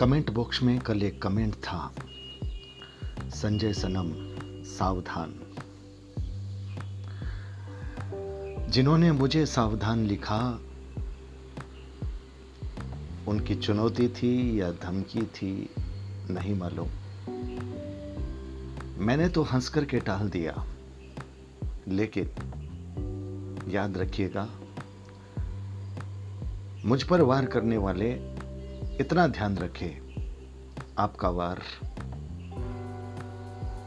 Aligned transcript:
Comment 0.00 0.30
box 0.30 0.62
में 0.62 0.80
कल 0.80 1.02
एक 1.02 1.22
कमेंट 1.22 1.54
था। 1.54 1.94
संजय 3.30 3.72
सनम, 3.72 4.10
सावधान। 4.64 5.40
जिन्होंने 8.70 9.12
मुझे 9.12 9.46
सावधान 9.46 10.04
लिखा, 10.04 10.60
उनकी 13.28 13.54
चुनौती 13.54 14.08
थी 14.08 14.60
या 14.60 14.72
धमकी 14.72 15.22
थी, 15.22 15.70
नहीं 16.30 16.54
मालूम। 16.54 16.88
मैंने 19.06 19.28
तो 19.28 19.42
हंस 19.42 19.68
करके 19.68 20.00
टाल 20.00 20.30
दिया। 20.30 20.66
लेकिन, 21.88 22.30
याद 23.68 23.98
रखिएगा, 23.98 24.48
मुझ 26.84 27.02
पर 27.02 27.20
वार 27.20 27.46
करने 27.46 27.76
वाले 27.76 28.37
इतना 29.00 29.26
ध्यान 29.26 29.58
रखे, 29.58 30.00
आपका 30.98 31.28
वार 31.28 31.60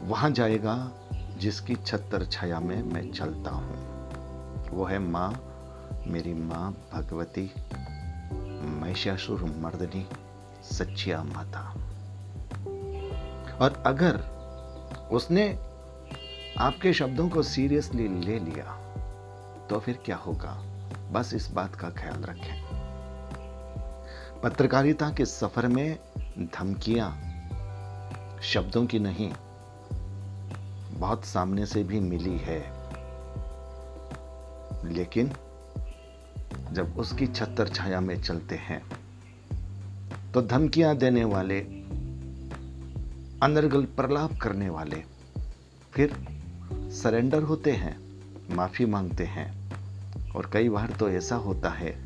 वहाँ 0.02 0.30
जाएगा 0.30 0.92
जिसकी 1.38 1.74
छत्तर 1.74 2.24
छाया 2.24 2.60
में 2.60 2.82
मैं 2.82 3.12
चलता 3.12 3.50
हूँ। 3.50 3.74
वो 4.70 4.84
है 4.84 4.98
माँ, 4.98 5.44
मेरी 6.06 6.34
माँ 6.34 6.88
भगवती 6.92 7.50
महिषासुर 8.80 9.44
मर्दनी, 9.44 10.06
सच्चिया 10.62 11.22
माता। 11.22 11.60
और 13.60 13.82
अगर 13.86 14.16
उसने 15.12 15.58
आपके 16.58 16.92
शब्दों 16.92 17.28
को 17.28 17.42
सीरियसली 17.42 18.08
ले 18.08 18.38
लिया 18.38 18.78
तो 19.70 19.80
फिर 19.80 19.98
क्या 20.04 20.16
होगा? 20.16 20.62
बस 21.12 21.34
इस 21.34 21.50
बात 21.50 21.74
का 21.74 21.90
ख्याल 21.90 22.22
रखें। 22.22 22.61
पत्रकारिता 24.42 25.10
के 25.10 25.24
सफ़र 25.24 25.66
में 25.68 25.98
धमकियाँ, 26.38 27.10
शब्दों 28.42 28.86
की 28.86 28.98
नहीं, 28.98 29.32
बहुत 30.92 31.24
सामने 31.24 31.66
से 31.66 31.84
भी 31.84 32.00
मिली 32.00 32.38
है। 32.38 32.58
लेकिन 34.84 35.32
जब 36.72 36.94
उसकी 36.98 37.26
छत्तर 37.26 37.68
छाया 37.68 38.00
में 38.00 38.22
चलते 38.22 38.54
हैं 38.54 38.82
तो 40.32 40.42
धमकियाँ 40.42 40.96
देने 40.96 41.24
वाले 41.24 41.60
अनर्गल 43.42 43.84
प्रलाप 43.84 44.36
करने 44.38 44.68
वाले, 44.68 45.02
फिर 45.92 46.14
सरेंडर 46.72 47.42
होते 47.42 47.72
हैं, 47.72 47.96
माफ़ी 48.56 48.86
मांगते 48.86 49.24
हैं। 49.24 49.52
और 50.32 50.50
कई 50.52 50.68
बार 50.68 50.90
तो 50.90 51.08
ऐसा 51.10 51.36
होता 51.36 51.70
है 51.70 52.01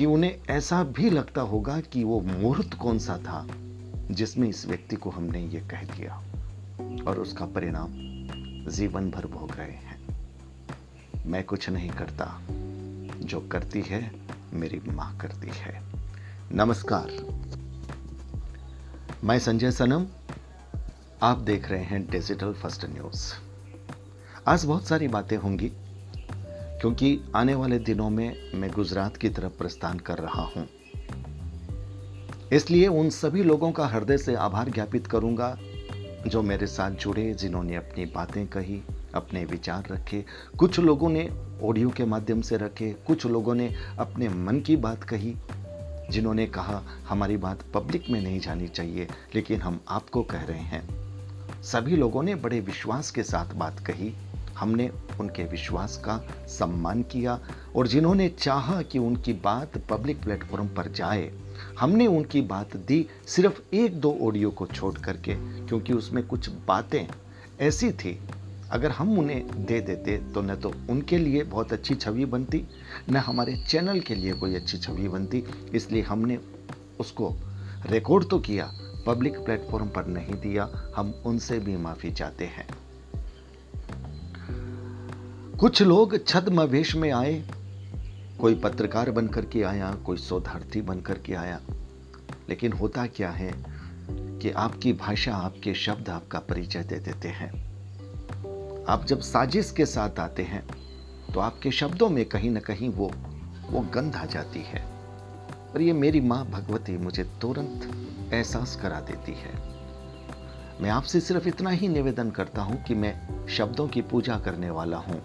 कि 0.00 0.06
उन्हें 0.06 0.40
ऐसा 0.50 0.84
भी 0.84 1.10
लगता 1.10 1.40
होगा 1.40 1.80
कि 1.80 2.04
वो 2.04 2.20
मुहूर्त 2.20 2.74
कौन 2.74 2.98
सा 2.98 3.18
था, 3.18 3.46
जिसमें 4.10 4.48
इस 4.48 4.66
व्यक्ति 4.66 4.96
को 4.96 5.10
हमने 5.10 5.46
ये 5.46 5.60
कह 5.60 5.82
दिया। 5.82 6.24
और 7.06 7.18
उसका 7.18 7.46
परिणाम 7.46 7.88
जीवन 8.70 9.10
भर 9.10 9.26
भोग 9.26 9.52
रहे 9.56 9.72
हैं। 9.72 10.00
मैं 11.26 11.44
कुछ 11.44 11.70
नहीं 11.70 11.90
करता। 11.90 12.40
जो 13.20 13.40
करती 13.40 13.80
है, 13.80 14.12
मेरी 14.52 14.80
माँ 14.88 15.16
करती 15.16 15.50
है। 15.52 15.82
नमस्कार। 16.52 17.08
मैं 19.24 19.38
संजय 19.38 19.70
सनम। 19.70 20.06
आप 21.22 21.38
देख 21.38 21.68
रहे 21.68 21.84
हैं 21.84 22.10
डिजिटल 22.10 22.52
फ़र्स्ट 22.52 22.84
न्यूज़। 22.84 23.34
आज 24.46 24.64
बहुत 24.64 24.86
सारी 24.86 25.08
बातें 25.08 25.36
होंगी। 25.36 25.72
क्योंकि 26.80 27.20
आने 27.36 27.54
वाले 27.54 27.78
दिनों 27.78 28.10
में 28.10 28.52
मैं 28.54 28.70
गुजरात 28.70 29.16
की 29.16 29.28
तरफ़ 29.28 29.58
प्रस्थान 29.58 29.98
कर 29.98 30.18
रहा 30.18 30.42
हूँ। 30.42 30.68
इसलिए 32.52 32.86
उन 32.86 33.10
सभी 33.10 33.42
लोगों 33.42 33.72
का 33.72 33.86
हृदय 33.86 34.18
से 34.18 34.34
आभार 34.34 34.70
ज्ञापित 34.70 35.06
करूँगा, 35.06 35.58
जो 36.26 36.42
मेरे 36.42 36.66
साथ 36.66 36.90
जुड़े, 36.90 37.34
जिन्होंने 37.34 37.76
अपनी 37.76 38.04
बातें 38.04 38.46
कही, 38.46 38.82
अपने 39.14 39.44
विचार 39.44 39.84
रखे। 39.90 40.24
कुछ 40.58 40.80
लोगों 40.80 41.08
ने 41.08 41.30
ऑडियो 41.62 41.90
के 41.90 42.04
माध्यम 42.04 42.40
से 42.40 42.56
रखे, 42.56 42.96
कुछ 43.06 43.26
लोगों 43.26 43.54
ने 43.54 43.74
अपने 43.98 44.28
मन 44.28 44.60
की 44.60 44.76
बात 44.76 45.04
कही, 45.04 45.36
जिन्होंने 46.10 46.46
कहा, 46.46 46.82
हमारी 47.08 47.36
बात 47.36 47.64
पब्लिक 47.74 48.10
में 48.10 48.20
नहीं 48.20 48.40
जानी 48.40 48.68
चाहिए, 48.68 49.08
लेकिन 49.34 49.60
हम 49.60 49.80
आपको 49.88 50.22
कह 50.22 50.42
रहे 50.42 50.60
हैं। 50.60 50.88
सभी 51.62 51.96
लोगों 51.96 52.22
ने 52.22 52.34
बड़े 52.34 52.60
विश्वास 52.60 53.10
के 53.10 53.22
साथ 53.22 53.54
बात 53.54 53.80
कही। 53.80 54.14
हमने 54.60 54.90
उनके 55.20 55.44
विश्वास 55.44 55.96
का 56.04 56.16
सम्मान 56.48 57.02
किया 57.02 57.38
और 57.76 57.86
जिन्होंने 57.86 58.28
चाहा 58.28 58.80
कि 58.82 58.98
उनकी 58.98 59.32
बात 59.42 59.78
पब्लिक 59.90 60.22
प्लेटफॉर्म 60.22 60.68
पर 60.68 60.90
जाए, 60.92 61.30
हमने 61.78 62.06
उनकी 62.06 62.40
बात 62.42 62.76
दी 62.78 63.06
सिर्फ़ 63.26 63.60
एक 63.74 64.00
दो 64.00 64.16
ऑडियो 64.22 64.50
को 64.50 64.66
छोड़ 64.66 64.94
करके, 64.98 65.34
क्योंकि 65.66 65.92
उसमें 65.92 66.26
कुछ 66.26 66.48
बातें 66.68 67.06
ऐसी 67.60 67.90
थी। 67.92 68.18
अगर 68.70 68.90
हम 68.90 69.18
उन्हें 69.18 69.64
दे 69.66 69.80
देते 69.80 70.16
तो 70.34 70.42
न 70.42 70.54
तो 70.54 70.72
उनके 70.90 71.18
लिए 71.18 71.42
बहुत 71.44 71.72
अच्छी 71.72 71.94
छवि 71.94 72.24
बनती, 72.24 72.62
न 73.10 73.16
हमारे 73.16 73.56
चैनल 73.68 74.00
के 74.00 74.14
लिए 74.14 74.32
कोई 74.32 74.54
अच्छी 74.54 74.78
छवि 74.78 75.08
बनती, 75.08 75.44
इसलिए 75.74 76.02
हमने 76.02 76.38
उसको 77.00 77.34
रिकॉर्ड 77.86 78.28
तो 78.28 78.38
किया, 78.38 78.70
पब्लिक 79.06 79.38
प्लेटफॉर्म 79.38 79.88
पर 79.88 80.06
नहीं 80.06 80.34
दिया, 80.34 80.68
हम 80.96 81.14
उनसे 81.26 81.58
भी 81.58 81.76
माफ़ी 81.76 82.10
चाहते 82.12 82.44
हैं। 82.46 82.68
कुछ 85.60 85.82
लोग 85.82 86.26
छद्म 86.26 86.60
वेश 86.60 86.96
में 86.96 87.12
आए। 87.12 87.44
कोई 88.40 88.54
पत्रकार 88.54 89.10
बनकर 89.10 89.44
के 89.44 89.62
आया, 89.62 89.94
कोई 89.94 90.16
शोधार्थी 90.16 90.80
बनकर 90.80 91.18
के 91.18 91.34
आया। 91.34 91.60
लेकिन 92.48 92.72
होता 92.72 93.06
क्या 93.06 93.30
है 93.30 93.54
कि 94.10 94.50
आपकी 94.50 94.92
भाषा, 94.92 95.36
आपके 95.36 95.74
शब्द, 95.74 96.08
आपका 96.08 96.38
परिचय 96.38 96.82
दे 96.82 96.98
देते 96.98 97.28
हैं। 97.28 97.50
आप 98.84 99.04
जब 99.04 99.20
साजिश 99.20 99.70
के 99.70 99.86
साथ 99.86 100.20
आते 100.20 100.42
हैं 100.42 100.66
तो 101.34 101.40
आपके 101.40 101.70
शब्दों 101.70 102.08
में 102.08 102.24
कहीं 102.24 102.50
ना 102.50 102.60
कहीं 102.60 102.88
वो 102.88 103.12
वो 103.70 103.80
गंध 103.80 104.16
आ 104.16 104.24
जाती 104.24 104.60
है। 104.60 104.84
और 105.74 105.82
ये 105.82 105.92
मेरी 105.92 106.20
माँ 106.20 106.46
भगवती 106.46 106.98
मुझे 106.98 107.24
तुरंत 107.24 107.90
एहसास 108.32 108.78
करा 108.82 109.00
देती 109.00 109.32
है। 109.32 109.54
मैं 110.80 110.90
आपसे 110.90 111.20
सिर्फ़ 111.20 111.48
इतना 111.48 111.70
ही 111.70 111.88
निवेदन 111.88 112.30
करता 112.30 112.62
हूँ 112.62 112.82
कि 112.82 112.94
मैं 112.94 113.46
शब्दों 113.48 113.88
की 113.88 114.02
पूजा 114.02 114.38
करने 114.38 114.70
वाला 114.70 114.96
हूँ। 114.96 115.22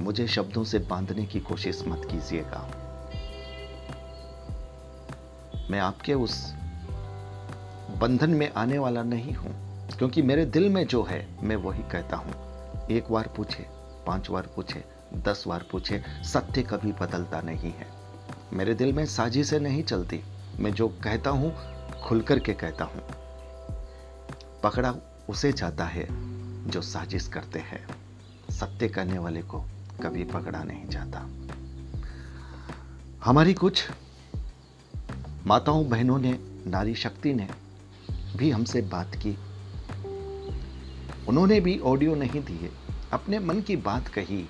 मुझे 0.00 0.26
शब्दों 0.26 0.64
से 0.64 0.78
बांधने 0.78 1.26
की 1.26 1.40
कोशिश 1.40 1.82
मत 1.88 2.08
कीजिएगा। 2.10 2.68
मैं 5.70 5.80
आपके 5.80 6.14
उस 6.14 6.52
बंधन 7.98 8.30
में 8.30 8.52
आने 8.52 8.78
वाला 8.78 9.02
नहीं 9.02 9.34
हूँ, 9.34 9.52
क्योंकि 9.98 10.22
मेरे 10.22 10.44
दिल 10.44 10.68
में 10.68 10.86
जो 10.86 11.02
है, 11.02 11.28
मैं 11.42 11.56
वही 11.56 11.82
कहता 11.82 12.16
हूँ। 12.16 12.34
एक 12.90 13.10
बार 13.10 13.32
पूछे, 13.36 13.66
पाँच 14.06 14.30
बार 14.30 14.48
पूछे, 14.56 14.84
दस 15.14 15.44
बार 15.48 15.64
पूछे, 15.70 16.02
सत्य 16.24 16.62
कभी 16.62 16.92
बदलता 16.92 17.40
नहीं 17.40 17.72
है। 17.72 17.86
मेरे 18.52 18.74
दिल 18.74 18.92
में 18.92 19.06
साजी 19.06 19.44
से 19.44 19.58
नहीं 19.58 19.82
चलती। 19.82 20.20
मैं 20.58 20.72
जो 20.74 20.88
कहता 20.88 21.30
हूँ 21.30 21.54
खुलकर 22.02 22.38
के 22.38 22.52
कहता 22.54 22.84
हूँ। 22.84 23.02
पकड़ा, 24.62 24.94
उसे 25.28 25.52
जाता 25.52 25.84
है 25.84 26.06
जो 26.70 26.80
साजिश 26.82 27.28
करते 27.28 27.58
हैं। 27.58 27.86
सत्य 28.50 28.88
करने 28.88 29.18
वाले 29.18 29.42
को 29.42 29.64
कभी 30.00 30.24
पकड़ा 30.24 30.62
नहीं 30.62 30.86
जाता। 30.86 31.28
हमारी 33.24 33.54
कुछ 33.54 33.88
माताओं, 35.46 35.88
बहनों 35.88 36.18
ने, 36.18 36.38
नारी 36.66 36.94
शक्ति 36.94 37.34
ने 37.34 37.48
भी 38.36 38.50
हमसे 38.50 38.82
बात 38.82 39.14
की। 39.14 39.38
उन्होंने 41.28 41.60
भी 41.60 41.78
ऑडियो 41.78 42.14
नहीं 42.14 42.44
दिए। 42.44 42.70
अपने 43.12 43.38
मन 43.38 43.60
की 43.60 43.76
बात 43.76 44.08
कही। 44.08 44.48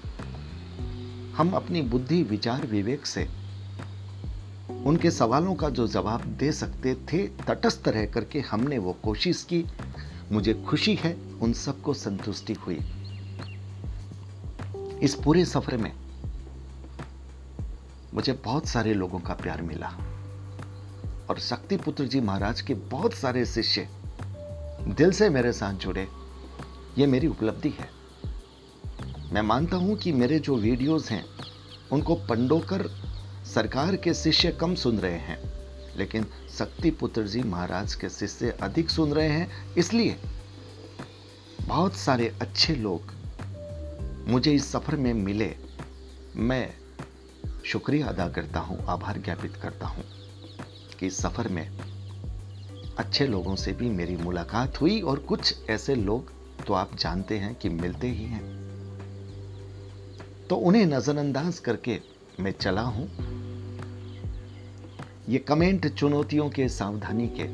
हम 1.37 1.51
अपनी 1.51 1.83
बुद्धि, 1.83 2.23
विचार, 2.23 2.67
विवेक 2.67 3.07
से 3.07 3.29
उनके 4.87 5.11
सवालों 5.11 5.55
का 5.55 5.71
जो 5.71 5.87
जवाब 5.87 6.21
दे 6.21 6.53
सकते 6.53 6.95
थे, 6.95 7.27
तटस्थ 7.27 7.89
रह 7.89 8.07
करके 8.07 8.41
हमने 8.41 8.79
वो 8.79 8.93
कोशिश 8.93 9.43
की। 9.43 9.65
मुझे 10.33 10.55
खुशी 10.55 10.95
है, 10.95 11.17
उन 11.43 11.53
सबको 11.53 11.95
संतुष्टि 11.95 12.53
हुई। 12.53 13.00
इस 15.03 15.15
पूरे 15.15 15.45
सफ़र 15.45 15.77
में 15.77 15.93
मुझे 18.15 18.33
बहुत 18.33 18.67
सारे 18.67 18.95
लोगों 18.95 19.19
का 19.19 19.35
प्यार 19.35 19.63
मिला। 19.63 19.89
और 21.31 21.39
शक्ति 21.39 21.77
पुत्र 21.77 22.05
जी 22.05 22.21
महाराज 22.21 22.61
के 22.61 22.75
बहुत 22.75 23.15
सारे 23.15 23.47
शिष्य 23.47 23.89
दिल 24.89 25.13
से 25.13 25.29
मेरे 25.29 25.53
साथ 25.53 25.75
जुड़े। 25.75 26.07
ये 26.99 27.07
मेरी 27.07 27.27
उपलब्धि 27.27 27.69
है। 27.69 27.89
मैं 29.33 29.43
मानता 29.43 29.77
हूँ 29.77 29.97
कि 29.97 30.13
मेरे 30.13 30.39
जो 30.39 30.57
वीडियोस 30.57 31.11
हैं, 31.11 31.25
उनको 31.93 32.15
पंडोकर 32.15 32.87
सरकार 33.55 33.97
के 33.97 34.15
शिष्य 34.15 34.53
कम 34.53 34.75
सुन 34.75 34.99
रहे 34.99 35.19
हैं। 35.19 35.39
लेकिन 35.97 36.27
शक्ति 36.59 36.91
पुत्र 36.91 37.27
जी 37.27 37.43
महाराज 37.43 37.95
के 37.95 38.09
शिष्य 38.09 38.51
अधिक 38.63 38.91
सुन 38.91 39.13
रहे 39.13 39.29
हैं, 39.29 39.75
इसलिए 39.75 40.17
बहुत 41.63 41.97
सारे 41.97 42.29
अच्छे 42.41 42.75
लोग 42.75 43.20
मुझे 44.31 44.53
इस 44.53 44.73
सफ़र 44.73 44.97
में 44.97 45.15
मिले। 45.15 45.57
मैं 46.37 46.75
शुक्रिया 47.65 48.07
अदा 48.07 48.29
करता 48.29 48.61
हूँ, 48.61 48.85
आभार 48.87 49.19
ज्ञापित 49.19 49.57
करता 49.57 49.87
हूँ 49.87 50.05
कि 51.01 51.07
इस 51.07 51.19
सफ़र 51.19 51.49
में 51.49 51.71
अच्छे 52.99 53.27
लोगों 53.27 53.57
से 53.57 53.73
भी 53.73 53.91
मेरी 53.91 54.17
मुलाकात 54.17 54.81
हुई 54.81 55.01
और 55.01 55.19
कुछ 55.19 55.71
ऐसे 55.71 55.95
लोग 55.95 56.33
तो 56.67 56.75
आप 56.75 56.97
जानते 56.97 57.39
हैं 57.39 57.55
कि 57.55 57.69
मिलते 57.69 58.09
ही 58.09 58.25
हैं। 58.25 58.61
तो 60.51 60.57
उन्हें 60.57 60.87
नजरअंदाज 60.87 61.59
करके 61.59 62.01
मैं 62.41 62.53
चला 62.53 62.83
हूँ। 62.83 63.11
ये 65.29 65.39
कमेंट 65.39 65.95
चुनौतियों 65.95 66.51
के 66.51 66.69
सावधानी 66.69 67.29
के। 67.29 67.45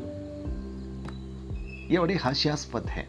ये 1.94 2.00
बड़े 2.00 2.14
हास्यास्पद 2.14 2.86
है। 2.86 3.08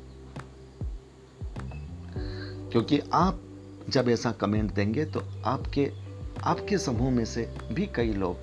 क्योंकि 2.71 2.99
आप 2.99 3.43
जब 3.89 4.10
ऐसा 4.10 4.31
कमेंट 4.31 4.74
देंगे 4.74 5.06
तो 5.06 5.19
आपके 5.45 5.92
आपके 6.44 6.78
समूह 6.78 7.12
में 7.12 7.25
से 7.25 7.57
भी 7.72 7.86
कई 7.86 8.13
लोग 8.13 8.38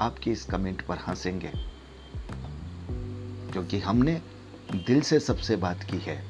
आपके 0.00 0.30
इस 0.30 0.44
कमेंट 0.44 0.82
पर 0.82 0.96
हंसेंगे। 0.98 1.52
क्योंकि 3.52 3.78
हमने 3.78 4.22
दिल 4.86 5.00
से 5.00 5.20
सबसे 5.20 5.56
बात 5.56 5.82
की 5.82 5.98
है। 5.98 6.24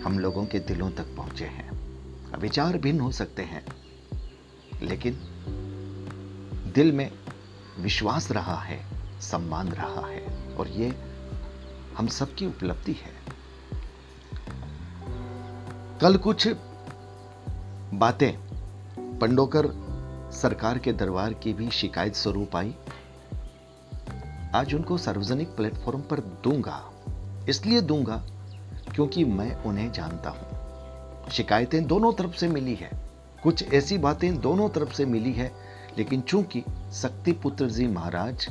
हम 0.00 0.18
लोगों 0.18 0.46
के 0.46 0.58
दिलों 0.58 0.90
तक 0.90 1.16
पहुँचे 1.16 1.44
हैं। 1.44 1.70
विचार 2.38 2.78
भिन्न 2.78 3.00
हो 3.00 3.12
सकते 3.12 3.42
हैं। 3.42 3.66
लेकिन 4.82 5.14
दिल 6.74 6.92
में 6.92 7.12
विश्वास 7.78 8.32
रहा 8.32 8.56
है, 8.56 8.86
सम्मान 9.20 9.68
रहा 9.68 10.06
है, 10.06 10.54
और 10.54 10.68
ये 10.68 10.88
हम 11.96 12.06
सबकी 12.06 12.46
उपलब्धि 12.46 12.92
है। 12.92 13.18
कल 16.00 16.16
कुछ 16.16 16.48
बातें। 17.94 18.32
पंडोकर 19.18 19.66
सरकार 20.32 20.78
के 20.78 20.92
दरबार 20.92 21.32
की 21.32 21.52
भी 21.52 21.70
शिकायत 21.70 22.14
स्वरूप 22.14 22.56
आई। 22.56 22.74
आज 24.54 24.74
उनको 24.74 24.98
सार्वजनिक 24.98 25.48
प्लेटफॉर्म 25.48 26.00
पर 26.00 26.20
दूँगा। 26.20 26.90
इसलिए 27.48 27.80
दूँगा 27.80 28.16
क्योंकि 28.94 29.24
मैं 29.24 29.54
उन्हें 29.62 29.92
जानता 29.92 30.30
हूँ। 30.30 31.30
शिकायतें 31.30 31.86
दोनों 31.86 32.12
तरफ़ 32.12 32.36
से 32.36 32.48
मिली 32.48 32.74
है। 32.74 32.90
कुछ 33.42 33.72
ऐसी 33.72 33.98
बातें 33.98 34.40
दोनों 34.40 34.68
तरफ़ 34.68 34.92
से 34.92 35.04
मिली 35.04 35.32
है, 35.32 35.52
लेकिन 35.98 36.20
चूँकि 36.20 36.64
शक्ति 36.92 37.32
पुत्र 37.32 37.70
जी 37.70 37.86
महाराज 37.86 38.48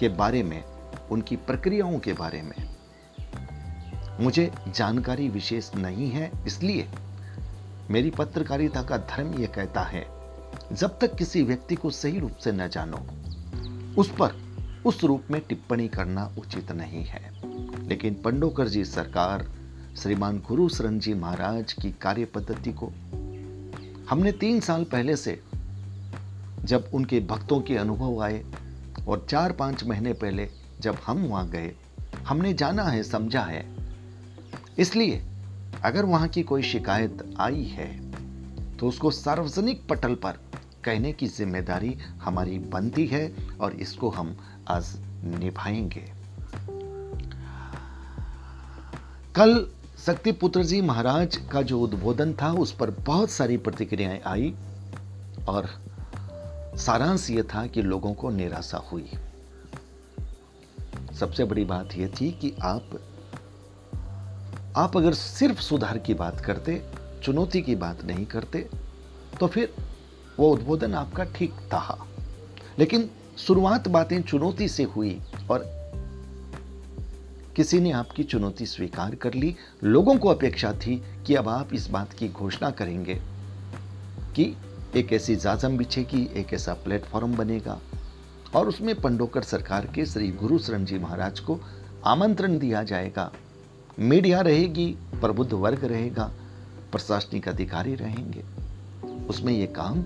के 0.00 0.08
बारे 0.08 0.42
में, 0.42 0.64
उनकी 1.10 1.36
प्रक्रियाओं 1.36 1.98
के 1.98 2.12
बारे 2.12 2.42
में 2.42 2.56
मुझे 4.20 4.52
जानकारी 4.68 5.28
विशेष 5.28 5.74
नहीं 5.74 6.10
है, 6.10 6.30
इसलिए 6.46 6.88
मेरी 7.90 8.10
पत्रकारिता 8.10 8.82
का 8.82 8.96
धर्म 8.96 9.34
यह 9.34 9.46
कहता 9.46 9.82
है, 9.82 10.06
जब 10.72 10.98
तक 10.98 11.14
किसी 11.14 11.42
व्यक्ति 11.42 11.74
को 11.74 11.90
सही 11.90 12.18
रूप 12.18 12.36
से 12.36 12.52
न 12.52 12.68
जानो, 12.68 13.00
उस 14.00 14.10
पर 14.10 14.44
उस 14.86 15.04
रूप 15.04 15.22
में 15.30 15.40
टिप्पणी 15.48 15.88
करना 15.88 16.32
उचित 16.38 16.72
नहीं 16.72 17.04
है। 17.04 17.32
लेकिन 17.88 18.14
पंडोकर 18.14 18.68
जी 18.68 18.84
सरकार, 18.84 19.50
श्रीमान 19.96 20.38
गुरु 20.38 20.68
शरण 20.68 20.98
जी 20.98 21.14
महाराज 21.14 21.72
की 21.72 21.92
कार्य 21.92 22.24
पद्धति 22.24 22.72
को, 22.72 22.86
हमने 24.10 24.32
तीन 24.32 24.60
साल 24.60 24.84
पहले 24.84 25.16
से, 25.16 25.40
जब 26.64 26.90
उनके 26.94 27.20
भक्तों 27.20 27.60
के 27.60 27.76
अनुभव 27.76 28.22
आए 28.22 28.44
और 29.08 29.26
चार 29.30 29.52
पाँच 29.52 29.84
महीने 29.84 30.12
पहले 30.12 30.48
जब 30.80 30.96
हम 31.06 31.26
वहाँ 31.26 31.48
गए, 31.48 31.74
हमने 32.26 32.54
जाना 32.54 32.82
है, 32.82 33.02
समझा 33.02 33.42
है। 33.42 33.76
इसलिए 34.78 35.22
अगर 35.82 36.04
वहाँ 36.04 36.28
की 36.28 36.42
कोई 36.42 36.62
शिकायत 36.62 37.34
आई 37.40 37.64
है 37.64 37.88
तो 38.76 38.88
उसको 38.88 39.10
सार्वजनिक 39.10 39.86
पटल 39.88 40.14
पर 40.14 40.38
कहने 40.84 41.12
की 41.12 41.26
ज़िम्मेदारी 41.26 41.94
हमारी 42.22 42.58
बनती 42.58 43.06
है 43.06 43.36
और 43.60 43.72
इसको 43.72 44.10
हम 44.10 44.36
आज 44.68 44.96
निभाएँगे। 45.24 46.04
कल 49.34 49.66
शक्ति 50.06 50.32
पुत्र 50.32 50.64
जी 50.64 50.80
महाराज 50.80 51.36
का 51.36 51.62
जो 51.62 51.80
उद्बोधन 51.80 52.32
था, 52.32 52.52
उस 52.52 52.72
पर 52.72 52.90
बहुत 52.90 53.30
सारी 53.30 53.56
प्रतिक्रियाएँ 53.56 54.20
आई 54.26 54.54
और 55.48 55.68
सारांश 56.78 57.30
यह 57.30 57.42
था 57.42 57.66
कि 57.66 57.82
लोगों 57.82 58.14
को 58.14 58.30
निराशा 58.30 58.78
हुई। 58.78 59.10
सबसे 61.20 61.44
बड़ी 61.44 61.64
बात 61.64 61.94
यह 61.94 62.12
थी 62.20 62.30
कि 62.32 62.54
आप 62.62 63.00
आप 64.76 64.96
अगर 64.96 65.14
सिर्फ़ 65.14 65.60
सुधार 65.60 65.98
की 65.98 66.14
बात 66.14 66.40
करते, 66.40 66.82
चुनौती 67.22 67.60
की 67.62 67.74
बात 67.74 68.02
नहीं 68.04 68.24
करते 68.26 68.66
तो 69.40 69.46
फिर 69.46 69.74
वो 70.38 70.50
उद्बोधन 70.52 70.94
आपका 70.94 71.24
ठीक 71.24 71.52
था। 71.72 72.06
लेकिन 72.78 73.08
शुरुआत 73.38 73.86
बातें 73.88 74.22
चुनौती 74.22 74.68
से 74.68 74.82
हुई 74.84 75.20
और 75.50 75.64
किसी 77.56 77.80
ने 77.80 77.92
आपकी 77.92 78.24
चुनौती 78.24 78.66
स्वीकार 78.66 79.14
कर 79.14 79.34
ली। 79.34 79.54
लोगों 79.84 80.16
को 80.18 80.28
अपेक्षा 80.28 80.72
थी 80.76 81.02
कि 81.26 81.34
अब 81.34 81.48
आप 81.48 81.74
इस 81.74 81.88
बात 81.90 82.12
की 82.12 82.28
घोषणा 82.28 82.70
करेंगे 82.70 83.14
कि 84.36 84.54
एक 84.96 85.12
ऐसी 85.12 85.36
जाजम 85.36 85.76
बिछेगी, 85.76 86.28
एक 86.34 86.52
ऐसा 86.54 86.74
प्लेटफॉर्म 86.74 87.36
बनेगा 87.36 87.78
और 88.54 88.68
उसमें 88.68 88.94
पंडोकर 89.00 89.42
सरकार 89.42 89.86
के 89.86 90.06
श्री 90.06 90.28
गुरु 90.32 90.58
शरण 90.58 90.84
जी 90.84 90.98
महाराज 90.98 91.40
को 91.40 91.60
आमंत्रण 92.06 92.58
दिया 92.58 92.82
जाएगा। 92.82 93.32
मीडिया 93.98 94.40
रहेगी, 94.40 94.96
प्रबुद्ध 95.20 95.52
वर्ग 95.52 95.84
रहेगा, 95.84 96.32
प्रशासनिक 96.92 97.48
अधिकारी 97.48 97.94
रहेंगे। 97.94 98.44
उसमें 99.28 99.52
यह 99.52 99.66
काम 99.66 100.02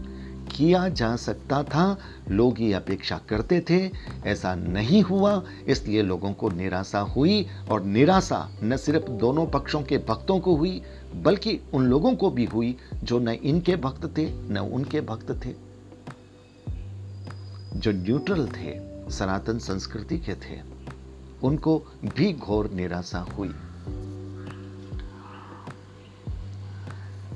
किया 0.56 0.88
जा 0.88 1.16
सकता 1.16 1.62
था, 1.62 1.98
लोग 2.30 2.60
ये 2.60 2.72
अपेक्षा 2.72 3.20
करते 3.28 3.64
थे, 3.70 3.90
ऐसा 4.26 4.54
नहीं 4.54 5.02
हुआ, 5.02 5.42
इसलिए 5.66 6.02
लोगों 6.02 6.32
को 6.32 6.50
निराशा 6.50 7.00
हुई, 7.00 7.46
और 7.70 7.82
निराशा 7.82 8.48
न 8.62 8.76
सिर्फ़ 8.76 9.10
दोनों 9.10 9.46
पक्षों 9.46 9.82
के 9.82 9.98
भक्तों 9.98 10.40
को 10.40 10.56
हुई, 10.56 10.82
बल्कि 11.16 11.60
उन 11.74 11.86
लोगों 11.86 12.14
को 12.14 12.30
भी 12.30 12.44
हुई, 12.44 12.76
जो 13.04 13.18
न 13.18 13.28
इनके 13.28 13.76
भक्त 13.76 14.18
थे, 14.18 14.52
न 14.52 14.58
उनके 14.58 15.00
भक्त 15.00 15.44
थे। 15.44 15.54
जो 17.78 17.92
न्यूट्रल 17.92 18.46
थे, 18.46 18.78
सनातन 19.10 19.58
संस्कृति 19.58 20.18
के 20.18 20.34
थे, 20.34 20.60
उनको 21.42 21.82
भी 22.04 22.32
घोर 22.32 22.70
निराशा 22.70 23.18
हुई। 23.18 23.54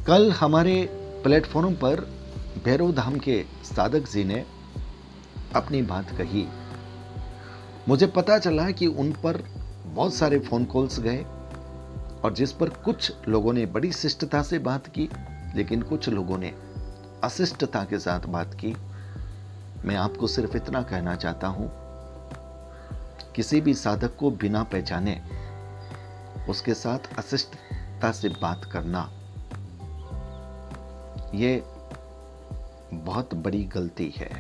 कल 0.07 0.31
हमारे 0.31 0.75
प्लेटफॉर्म 1.25 1.75
पर 1.75 2.01
भैरव 2.65 2.93
धाम 2.93 3.19
के 3.19 3.45
साधक 3.65 4.09
जी 4.11 4.25
ने 4.25 4.45
अपनी 5.55 5.83
बात 5.83 6.11
कही। 6.11 6.47
मुझे 7.89 8.07
पता 8.07 8.39
चला 8.39 8.71
कि 8.71 8.87
उन 8.87 9.13
पर 9.13 9.37
बहुत 9.87 10.15
सारे 10.15 10.39
फ़ोन 10.39 10.65
कॉल्स 10.65 10.99
गए 11.01 11.23
और 12.25 12.35
जिस 12.35 12.53
पर 12.53 12.69
कुछ 12.69 13.13
लोगों 13.29 13.53
ने 13.53 13.67
बड़ी 13.67 13.93
शिष्टता 13.93 14.43
से 14.43 14.59
बात 14.59 14.87
की, 14.87 15.09
लेकिन 15.57 15.83
कुछ 15.83 16.09
लोगों 16.09 16.39
ने 16.39 16.53
अशिष्टता 17.25 17.85
के 17.85 17.99
साथ 17.99 18.27
बात 18.29 18.55
की। 18.55 18.75
मैं 19.85 19.97
आपको 19.97 20.27
सिर्फ़ 20.27 20.57
इतना 20.57 20.83
कहना 20.83 21.15
चाहता 21.17 21.47
हूँ, 21.47 21.71
किसी 23.37 23.61
भी 23.61 23.75
साधक 23.77 24.17
को 24.17 24.31
बिना 24.31 24.63
पहचाने 24.63 25.21
उसके 26.49 26.75
साथ 26.75 27.19
अशिष्टता 27.19 28.13
से 28.13 28.29
बात 28.29 28.71
करना 28.73 29.11
यह 31.35 31.63
बहुत 32.95 33.35
बड़ी 33.35 33.65
गलती 33.65 34.15
है। 34.17 34.31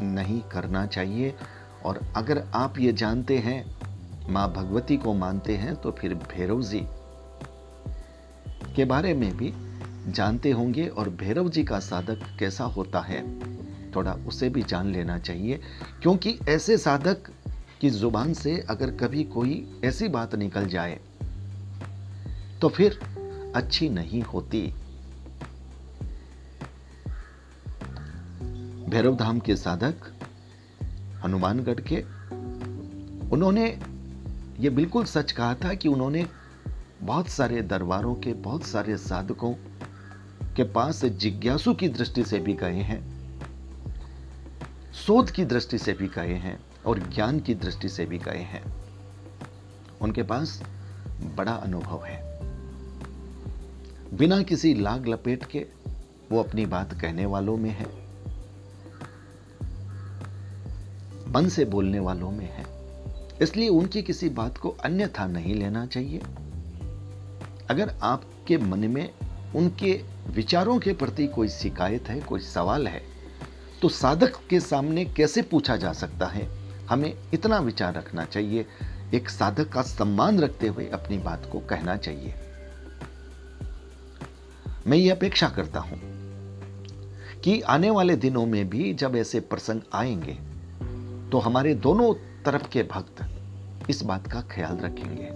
नहीं 0.00 0.40
करना 0.42 0.86
चाहिए 0.86 1.34
और 1.84 2.00
अगर 2.16 2.44
आप 2.54 2.78
ये 2.78 2.92
जानते 2.92 3.38
हैं, 3.38 3.64
माँ 4.30 4.52
भगवती 4.52 4.96
को 4.96 5.14
मानते 5.14 5.56
हैं 5.56 5.76
तो 5.76 5.90
फिर 5.90 6.14
भैरव 6.14 6.62
जी 6.62 6.80
के 8.76 8.84
बारे 8.84 9.14
में 9.14 9.36
भी 9.36 9.52
जानते 10.12 10.50
होंगे 10.50 10.86
और 10.88 11.08
भैरव 11.08 11.48
जी 11.48 11.64
का 11.64 11.78
साधक 11.78 12.36
कैसा 12.38 12.64
होता 12.64 13.00
है, 13.00 13.22
थोड़ा 13.96 14.12
उसे 14.12 14.48
भी 14.48 14.62
जान 14.62 14.92
लेना 14.92 15.18
चाहिए। 15.18 15.60
क्योंकि 16.02 16.38
ऐसे 16.48 16.78
साधक 16.78 17.30
की 17.80 17.90
ज़ुबान 17.90 18.32
से 18.34 18.66
अगर 18.70 18.90
कभी 18.90 19.24
कोई 19.24 19.80
ऐसी 19.84 20.08
बात 20.08 20.34
निकल 20.34 20.66
जाए 20.66 21.00
तो 22.60 22.68
फिर 22.68 23.00
अच्छी 23.56 23.88
नहीं 23.88 24.22
होती। 24.22 24.74
भैरव 28.92 29.16
धाम 29.16 29.38
के 29.38 29.56
साधक 29.56 29.94
हनुमानगढ़ 31.24 31.80
के, 31.80 32.02
उन्होंने 33.30 33.78
ये 34.60 34.70
बिल्कुल 34.70 35.04
सच 35.04 35.32
कहा 35.32 35.54
था 35.54 35.74
कि 35.74 35.88
उन्होंने 35.88 36.26
बहुत 37.02 37.28
सारे 37.28 37.62
दरबारों 37.62 38.14
के, 38.14 38.32
बहुत 38.32 38.64
सारे 38.64 38.96
साधकों 38.96 39.54
के 40.56 40.64
पास 40.64 41.04
जिज्ञासु 41.04 41.74
की 41.74 41.88
दृष्टि 41.88 42.24
से 42.24 42.38
भी 42.38 42.54
गए 42.54 42.74
हैं, 42.74 43.30
शोध 44.94 45.30
की 45.30 45.44
दृष्टि 45.44 45.78
से 45.78 45.92
भी 45.92 46.08
गए 46.08 46.34
हैं 46.34 46.60
और 46.86 46.98
ज्ञान 46.98 47.40
की 47.40 47.54
दृष्टि 47.54 47.88
से 47.88 48.06
भी 48.06 48.18
गए 48.18 48.38
हैं। 48.38 48.64
उनके 50.00 50.22
पास 50.22 50.62
बड़ा 51.34 51.52
अनुभव 51.52 52.04
है। 52.04 52.38
बिना 54.16 54.42
किसी 54.42 54.74
लाग 54.74 55.08
लपेट 55.08 55.44
के 55.44 55.66
वो 56.32 56.42
अपनी 56.42 56.66
बात 56.66 57.00
कहने 57.00 57.26
वालों 57.26 57.56
में 57.56 57.70
है। 57.70 58.01
मन 61.32 61.48
से 61.48 61.64
बोलने 61.64 61.98
वालों 61.98 62.30
में 62.30 62.48
है। 62.52 62.64
इसलिए 63.42 63.68
उनकी 63.68 64.02
किसी 64.02 64.28
बात 64.28 64.58
को 64.58 64.70
अन्यथा 64.84 65.26
नहीं 65.26 65.54
लेना 65.54 65.86
चाहिए। 65.86 66.18
अगर 67.70 67.94
आपके 68.02 68.58
मन 68.58 68.78
में 68.78 69.10
उनके 69.56 70.00
विचारों 70.30 70.78
के 70.78 70.92
प्रति 70.92 71.26
कोई 71.26 71.48
शिकायत 71.48 72.08
है, 72.08 72.20
कोई 72.20 72.40
सवाल 72.40 72.88
है 72.88 73.02
तो 73.82 73.88
साधक 73.88 74.32
के 74.50 74.60
सामने 74.60 75.04
कैसे 75.04 75.42
पूछा 75.42 75.76
जा 75.76 75.92
सकता 75.92 76.26
है? 76.26 76.48
हमें 76.86 77.14
इतना 77.34 77.58
विचार 77.58 77.94
रखना 77.94 78.24
चाहिए। 78.24 78.66
एक 79.14 79.28
साधक 79.28 79.68
का 79.68 79.82
सम्मान 79.82 80.40
रखते 80.40 80.66
हुए 80.66 80.86
अपनी 80.86 81.18
बात 81.18 81.48
को 81.52 81.60
कहना 81.60 81.96
चाहिए। 81.96 82.34
मैं 84.86 84.98
ये 84.98 85.10
अपेक्षा 85.10 85.48
करता 85.48 85.80
हूँ 85.80 86.00
कि 87.40 87.60
आने 87.60 87.90
वाले 87.90 88.16
दिनों 88.16 88.46
में 88.46 88.68
भी 88.68 88.94
जब 88.94 89.16
ऐसे 89.16 89.40
प्रसंग 89.40 89.80
आएँगे 89.94 90.51
तो 91.32 91.38
हमारे 91.38 91.74
दोनों 91.74 92.14
तरफ़ 92.42 92.68
के 92.68 92.82
भक्त 92.82 93.30
इस 93.90 94.02
बात 94.02 94.26
का 94.26 94.40
ख्याल 94.40 94.76
रखेंगे। 94.76 95.28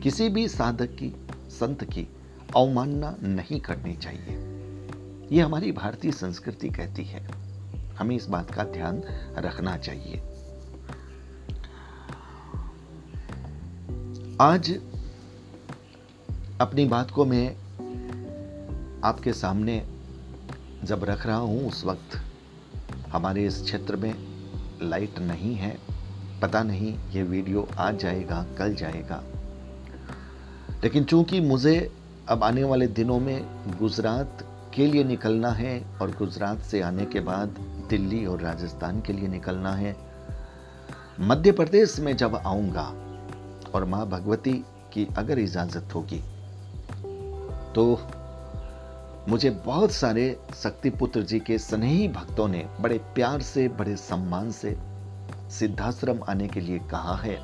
किसी 0.00 0.28
भी 0.28 0.48
साधक 0.48 0.86
की, 0.86 1.26
संत 1.50 1.84
की 1.84 2.08
अवमानना 2.56 3.16
नहीं 3.22 3.60
करनी 3.60 3.96
चाहिए। 3.96 4.36
यह 5.32 5.46
हमारी 5.46 5.72
भारतीय 5.72 6.12
संस्कृति 6.12 6.68
कहती 6.68 7.04
है। 7.04 7.30
हमें 7.96 8.16
इस 8.16 8.26
बात 8.26 8.50
का 8.50 8.64
ध्यान 8.64 9.02
रखना 9.38 9.76
चाहिए। 9.76 10.16
आज 14.40 14.70
अपनी 16.60 16.84
बात 16.84 17.10
को 17.10 17.24
मैं 17.24 17.56
आपके 19.04 19.32
सामने 19.32 19.86
जब 20.84 21.04
रख 21.04 21.26
रहा 21.26 21.36
हूँ 21.36 21.68
उस 21.68 21.84
वक्त 21.84 22.20
हमारे 23.08 23.46
इस 23.46 23.62
क्षेत्र 23.62 23.96
में 23.96 24.29
लाइट 24.82 25.18
नहीं 25.18 25.54
है, 25.54 25.76
पता 26.42 26.62
नहीं 26.62 26.94
ये 27.10 27.22
वीडियो 27.22 27.66
आज 27.78 27.98
जाएगा, 27.98 28.44
कल 28.58 28.74
जाएगा। 28.74 29.22
लेकिन 30.82 31.04
चूँकि 31.04 31.40
मुझे 31.40 31.90
अब 32.28 32.44
आने 32.44 32.64
वाले 32.64 32.86
दिनों 32.86 33.18
में 33.20 33.42
गुजरात 33.78 34.46
के 34.74 34.86
लिए 34.86 35.04
निकलना 35.04 35.50
है 35.50 35.80
और 36.02 36.10
गुजरात 36.10 36.60
से 36.60 36.80
आने 36.80 37.04
के 37.06 37.20
बाद 37.20 37.56
दिल्ली 37.90 38.24
और 38.26 38.40
राजस्थान 38.40 39.00
के 39.00 39.12
लिए 39.12 39.28
निकलना 39.28 39.72
है, 39.72 39.96
मध्य 41.20 41.52
प्रदेश 41.52 41.98
में 42.00 42.16
जब 42.16 42.36
आऊँगा 42.36 42.86
और 43.74 43.84
माँ 43.84 44.06
भगवती 44.08 44.52
की 44.92 45.06
अगर 45.18 45.38
इजाज़त 45.38 45.94
होगी 45.94 46.22
तो 47.74 47.84
मुझे 49.30 49.50
बहुत 49.50 49.92
सारे 49.92 50.40
शक्तिपुत्र 50.54 51.22
जी 51.22 51.40
के 51.40 51.58
स्नेही 51.58 52.08
भक्तों 52.08 52.48
ने 52.48 52.66
बड़े 52.80 52.98
प्यार 52.98 53.40
से, 53.40 53.68
बड़े 53.68 53.96
सम्मान 53.96 54.50
से 54.50 54.76
सिद्धाश्रम 55.50 56.18
आने 56.28 56.48
के 56.48 56.60
लिए 56.60 56.78
कहा 56.78 57.16
है। 57.16 57.36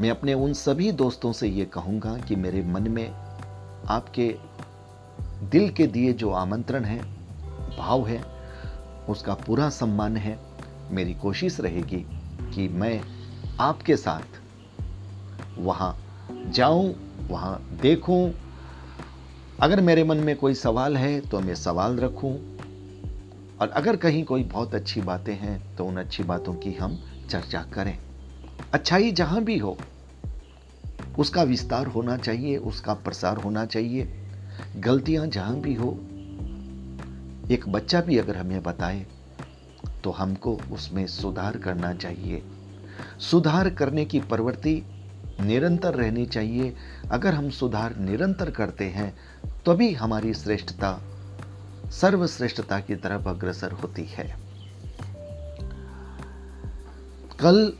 मैं 0.00 0.10
अपने 0.10 0.34
उन 0.34 0.52
सभी 0.52 0.92
दोस्तों 0.92 1.32
से 1.32 1.48
ये 1.48 1.64
कहूँगा 1.64 2.16
कि 2.18 2.36
मेरे 2.36 2.62
मन 2.62 2.90
में 2.90 3.10
आपके 3.88 4.36
दिल 5.42 5.70
के 5.70 5.86
दिए 5.86 6.12
जो 6.12 6.30
आमंत्रण 6.30 6.84
है, 6.84 6.98
भाव 7.78 8.06
है, 8.06 8.22
उसका 9.08 9.34
पूरा 9.34 9.70
सम्मान 9.70 10.16
है। 10.16 10.38
मेरी 10.90 11.14
कोशिश 11.14 11.60
रहेगी 11.60 12.06
कि 12.54 12.68
मैं 12.68 13.00
आपके 13.60 13.96
साथ 13.96 14.40
वहाँ 15.58 15.96
जाऊँ, 16.46 16.94
वहाँ 17.28 17.78
देखूँ 17.82 18.49
अगर 19.62 19.80
मेरे 19.80 20.02
मन 20.04 20.16
में 20.16 20.36
कोई 20.36 20.54
सवाल 20.54 20.96
है 20.96 21.20
तो 21.20 21.40
मैं 21.40 21.54
सवाल 21.54 21.96
रखूँ। 21.96 22.32
और 23.60 23.68
अगर 23.68 23.96
कहीं 23.96 24.22
कोई 24.24 24.42
बहुत 24.44 24.74
अच्छी 24.74 25.00
बातें 25.00 25.34
हैं 25.34 25.76
तो 25.76 25.84
उन 25.84 25.96
अच्छी 25.96 26.22
बातों 26.22 26.54
की 26.54 26.72
हम 26.72 26.96
चर्चा 27.30 27.62
करें। 27.74 27.98
अच्छाई 28.72 29.10
जहाँ 29.12 29.42
भी 29.44 29.56
हो, 29.58 29.76
उसका 31.18 31.42
विस्तार 31.42 31.86
होना 31.86 32.16
चाहिए, 32.16 32.56
उसका 32.56 32.94
प्रसार 32.94 33.36
होना 33.36 33.64
चाहिए। 33.66 34.08
गलतियाँ 34.76 35.26
जहाँ 35.26 35.56
भी 35.56 35.74
हो, 35.74 35.90
एक 37.50 37.68
बच्चा 37.68 38.00
भी 38.00 38.18
अगर 38.18 38.36
हमें 38.36 38.62
बताए 38.62 39.06
तो 40.04 40.10
हमको 40.10 40.58
उसमें 40.72 41.06
सुधार 41.08 41.56
करना 41.58 41.92
चाहिए। 41.94 42.42
सुधार 43.20 43.70
करने 43.70 44.04
की 44.04 44.20
प्रवृत्ति 44.22 44.82
निरंतर 45.40 45.94
रहनी 45.94 46.26
चाहिए। 46.26 46.76
अगर 47.10 47.34
हम 47.34 47.50
सुधार 47.50 47.96
निरंतर 47.96 48.50
करते 48.50 48.84
हैं, 48.84 49.18
तभी 49.66 49.94
हमारी 49.94 50.34
श्रेष्ठता, 50.34 51.00
सर्वश्रेष्ठता 51.90 52.80
की 52.80 52.96
तरफ़ 52.96 53.28
अग्रसर 53.28 53.72
होती 53.72 54.04
है। 54.04 54.36
कल, 57.40 57.72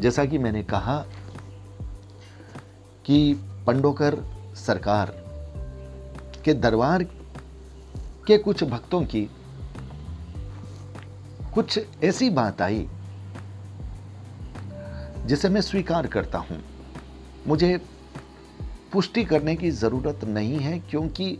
जैसा 0.00 0.24
कि 0.24 0.38
मैंने 0.38 0.62
कहा 0.62 1.04
कि 3.04 3.34
पंडोकर 3.66 4.16
सरकार 4.56 5.26
के 6.44 6.54
दरबार 6.54 7.02
के 8.26 8.38
कुछ 8.38 8.64
भक्तों 8.64 9.02
की 9.02 9.30
कुछ 11.54 11.80
ऐसी 12.04 12.30
बात 12.30 12.62
आई 12.62 12.88
जिसे 15.26 15.48
मैं 15.48 15.60
स्वीकार 15.60 16.06
करता 16.06 16.38
हूँ। 16.40 16.58
मुझे 17.46 17.76
पुष्टि 18.92 19.24
करने 19.24 19.54
की 19.56 19.70
ज़रूरत 19.72 20.24
नहीं 20.24 20.58
है, 20.58 20.78
क्योंकि 20.80 21.30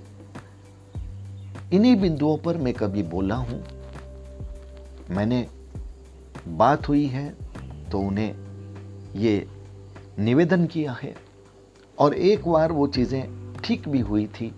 इन्हीं 1.72 1.94
बिंदुओं 1.96 2.36
पर 2.38 2.56
मैं 2.56 2.72
कभी 2.74 3.02
बोला 3.04 3.34
हूँ, 3.36 3.62
मैंने 5.10 5.46
बात 6.48 6.88
हुई 6.88 7.06
है 7.06 7.28
तो 7.90 8.00
उन्हें 8.00 8.34
ये 9.16 9.46
निवेदन 10.18 10.66
किया 10.66 10.92
है। 10.92 11.14
और 11.98 12.14
एक 12.14 12.48
बार 12.48 12.72
वो 12.72 12.86
चीज़ें 12.88 13.52
ठीक 13.64 13.88
भी 13.88 14.00
हुई 14.02 14.26
थी, 14.30 14.52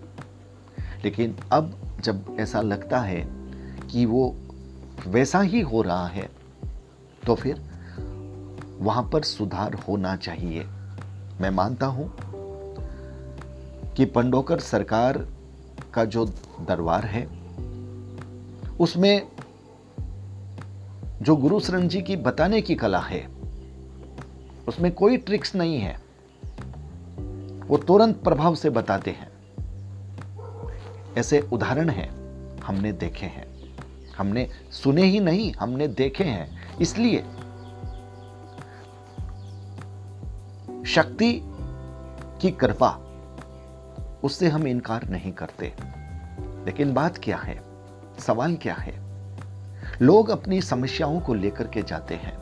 लेकिन 1.03 1.35
अब 1.51 1.73
जब 2.03 2.35
ऐसा 2.39 2.61
लगता 2.61 2.99
है 3.01 3.23
कि 3.91 4.05
वो 4.05 4.35
वैसा 5.07 5.41
ही 5.41 5.61
हो 5.61 5.81
रहा 5.81 6.07
है 6.07 6.29
तो 7.25 7.35
फिर 7.35 7.61
वहाँ 8.79 9.09
पर 9.13 9.23
सुधार 9.23 9.73
होना 9.73 10.15
चाहिए। 10.15 10.63
मैं 11.41 11.49
मानता 11.49 11.85
हूँ 11.85 12.13
कि 13.93 14.05
पंडोकर 14.05 14.59
सरकार 14.59 15.27
का 15.93 16.05
जो 16.05 16.25
दरबार 16.61 17.05
है, 17.05 17.27
उसमें 18.79 19.27
जो 21.21 21.35
गुरु 21.35 21.59
शरण 21.59 21.87
जी 21.87 22.01
की 22.01 22.15
बताने 22.15 22.61
की 22.61 22.75
कला 22.75 22.99
है, 22.99 23.29
उसमें 24.67 24.91
कोई 24.91 25.17
ट्रिक्स 25.17 25.55
नहीं 25.55 25.79
है। 25.79 26.01
वो 27.67 27.77
तुरंत 27.77 28.15
प्रभाव 28.15 28.55
से 28.55 28.69
बताते 28.69 29.11
हैं। 29.11 29.29
ऐसे 31.17 31.49
उदाहरण 31.53 31.89
हैं, 31.89 32.09
हमने 32.59 32.91
देखे 32.91 33.25
हैं। 33.25 33.75
हमने 34.17 34.49
सुने 34.71 35.03
ही 35.03 35.19
नहीं, 35.19 35.53
हमने 35.53 35.87
देखे 35.87 36.23
हैं। 36.23 36.77
इसलिए 36.77 37.25
शक्ति 40.89 41.41
की 42.41 42.51
कृपा, 42.51 42.89
उससे 44.23 44.47
हम 44.47 44.67
इनकार 44.67 45.09
नहीं 45.09 45.31
करते। 45.31 45.73
लेकिन 46.65 46.93
बात 46.93 47.17
क्या 47.17 47.37
है? 47.37 47.61
सवाल 48.19 48.55
क्या 48.55 48.73
है? 48.73 49.01
लोग 50.01 50.29
अपनी 50.29 50.61
समस्याओं 50.61 51.19
को 51.19 51.33
लेकर 51.33 51.67
के 51.67 51.81
जाते 51.81 52.15
हैं। 52.15 52.37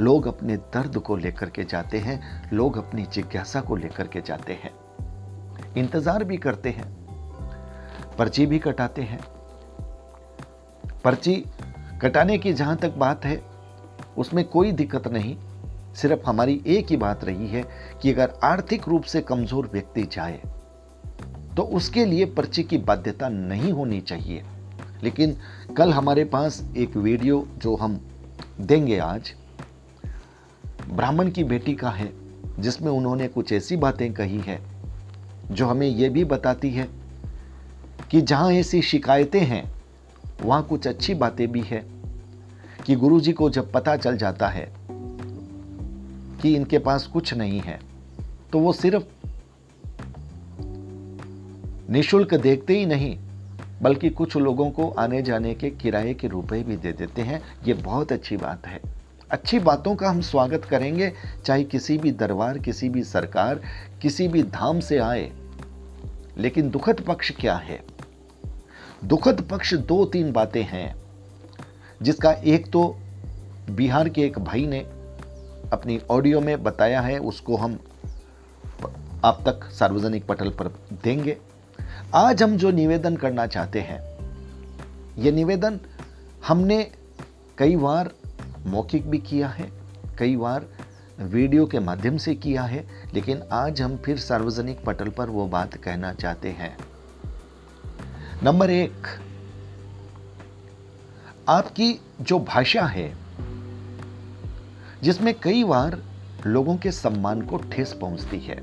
लोग 0.00 0.26
अपने 0.26 0.56
दर्द 0.56 0.98
को 0.98 1.16
लेकर 1.16 1.50
के 1.50 1.64
जाते 1.64 1.98
हैं। 1.98 2.50
लोग 2.52 2.76
अपनी 2.76 3.02
जिज्ञासा 3.02 3.60
को 3.60 3.76
लेकर 3.76 4.06
के 4.06 4.20
जाते 4.20 4.52
हैं। 4.52 4.72
इंतज़ार 5.76 6.24
भी 6.24 6.36
करते 6.36 6.70
हैं। 6.70 6.88
पर्ची 8.16 8.46
भी 8.46 8.58
कटाते 8.58 9.02
हैं। 9.02 9.20
पर्ची 11.04 11.44
कटाने 12.02 12.38
की 12.38 12.52
जहाँ 12.52 12.76
तक 12.76 12.94
बात 12.94 13.24
है, 13.24 13.42
उसमें 14.18 14.44
कोई 14.44 14.72
दिक्कत 14.72 15.08
नहीं। 15.08 15.36
सिर्फ़ 15.94 16.26
हमारी 16.26 16.60
एक 16.66 16.90
ही 16.90 16.96
बात 16.96 17.24
रही 17.24 17.46
है 17.48 17.64
कि 18.02 18.12
अगर 18.12 18.32
आर्थिक 18.44 18.88
रूप 18.88 19.02
से 19.02 19.20
कमज़ोर 19.20 19.70
व्यक्ति 19.72 20.04
जाए 20.12 20.40
तो 21.56 21.62
उसके 21.62 22.04
लिए 22.04 22.24
पर्ची 22.24 22.62
की 22.62 22.78
बाध्यता 22.78 23.28
नहीं 23.28 23.72
होनी 23.72 24.00
चाहिए। 24.00 24.42
लेकिन 25.02 25.36
कल 25.76 25.92
हमारे 25.92 26.24
पास 26.24 26.62
एक 26.76 26.96
वीडियो 26.96 27.46
जो 27.58 27.74
हम 27.76 28.00
देंगे 28.60 28.98
आज, 28.98 29.32
ब्राह्मण 30.90 31.30
की 31.30 31.44
बेटी 31.44 31.74
का 31.74 31.90
है, 31.90 32.10
जिसमें 32.58 32.90
उन्होंने 32.92 33.28
कुछ 33.28 33.52
ऐसी 33.52 33.76
बातें 33.76 34.12
कही 34.14 34.38
है, 34.38 34.58
जो 35.50 35.66
हमें 35.66 35.86
यह 35.86 36.10
भी 36.10 36.24
बताती 36.24 36.70
है 36.70 36.88
कि 38.10 38.20
जहाँ 38.20 38.52
ऐसी 38.52 38.82
शिकायतें 38.82 39.40
हैं, 39.40 39.62
वहाँ 40.42 40.62
कुछ 40.62 40.86
अच्छी 40.86 41.14
बातें 41.14 41.46
भी 41.52 41.60
है, 41.60 41.84
कि 42.86 42.96
गुरुजी 42.96 43.32
को 43.32 43.50
जब 43.50 43.72
पता 43.72 43.96
चल 43.96 44.16
जाता 44.16 44.48
है 44.48 44.79
कि 46.42 46.56
इनके 46.56 46.78
पास 46.78 47.06
कुछ 47.06 47.34
नहीं 47.34 47.60
है। 47.60 47.80
तो 48.52 48.58
वो 48.58 48.72
सिर्फ़ 48.72 49.02
निशुल्क 51.92 52.34
देखते 52.34 52.78
ही 52.78 52.86
नहीं, 52.86 53.18
बल्कि 53.82 54.10
कुछ 54.10 54.36
लोगों 54.36 54.70
को 54.70 54.90
आने 54.90 55.22
जाने 55.22 55.54
के 55.54 55.70
किराए 55.70 56.14
के 56.14 56.28
रुपए 56.28 56.62
भी 56.62 56.76
दे 56.76 56.92
देते 56.92 57.22
हैं। 57.22 57.42
ये 57.66 57.74
बहुत 57.74 58.12
अच्छी 58.12 58.36
बात 58.36 58.66
है। 58.66 58.80
अच्छी 59.30 59.58
बातों 59.58 59.96
का 59.96 60.10
हम 60.10 60.20
स्वागत 60.20 60.64
करेंगे, 60.64 61.12
चाहे 61.44 61.64
किसी 61.64 61.98
भी 61.98 62.12
दरबार, 62.12 62.58
किसी 62.58 62.88
भी 62.88 63.04
सरकार, 63.04 63.60
किसी 64.02 64.28
भी 64.28 64.42
धाम 64.42 64.80
से 64.80 64.98
आए। 64.98 65.32
लेकिन 66.38 66.70
दुखद 66.70 67.00
पक्ष 67.00 67.32
क्या 67.32 67.56
है? 67.56 67.80
दुखद 69.04 69.40
पक्ष 69.40 69.74
दो 69.74 70.04
तीन 70.04 70.32
बातें 70.32 70.62
हैं, 70.62 70.96
जिसका 72.02 72.32
एक 72.32 72.70
तो 72.70 72.96
बिहार 73.70 74.08
के 74.08 74.22
एक 74.22 74.38
भाई 74.38 74.66
ने 74.66 74.86
अपनी 75.72 76.00
ऑडियो 76.10 76.40
में 76.40 76.62
बताया 76.62 77.00
है, 77.00 77.18
उसको 77.18 77.56
हम 77.56 77.78
आप 79.24 79.42
तक 79.46 79.64
सार्वजनिक 79.70 80.26
पटल 80.26 80.50
पर 80.50 80.68
देंगे। 81.04 81.36
आज 82.14 82.42
हम 82.42 82.56
जो 82.56 82.70
निवेदन 82.70 83.16
करना 83.16 83.46
चाहते 83.46 83.80
हैं, 83.80 84.00
ये 85.18 85.32
निवेदन 85.32 85.80
हमने 86.48 86.82
कई 87.58 87.76
बार 87.76 88.10
मौखिक 88.66 89.10
भी 89.10 89.18
किया 89.18 89.48
है, 89.48 89.70
कई 90.18 90.36
बार 90.36 90.66
वीडियो 91.20 91.66
के 91.66 91.78
माध्यम 91.78 92.16
से 92.16 92.34
किया 92.34 92.62
है, 92.62 92.84
लेकिन 93.14 93.42
आज 93.52 93.82
हम 93.82 93.96
फिर 93.96 94.18
सार्वजनिक 94.18 94.84
पटल 94.84 95.08
पर 95.08 95.30
वो 95.30 95.46
बात 95.46 95.74
कहना 95.74 96.12
चाहते 96.12 96.48
हैं। 96.48 96.76
नंबर 98.42 98.70
एक, 98.70 99.06
आपकी 101.48 101.94
जो 102.20 102.38
भाषा 102.38 102.82
है 102.82 103.19
जिसमें 105.02 105.34
कई 105.40 105.64
बार 105.64 105.98
लोगों 106.46 106.76
के 106.76 106.90
सम्मान 106.92 107.42
को 107.42 107.56
ठेस 107.72 107.92
पहुँचती 108.00 108.40
है। 108.40 108.62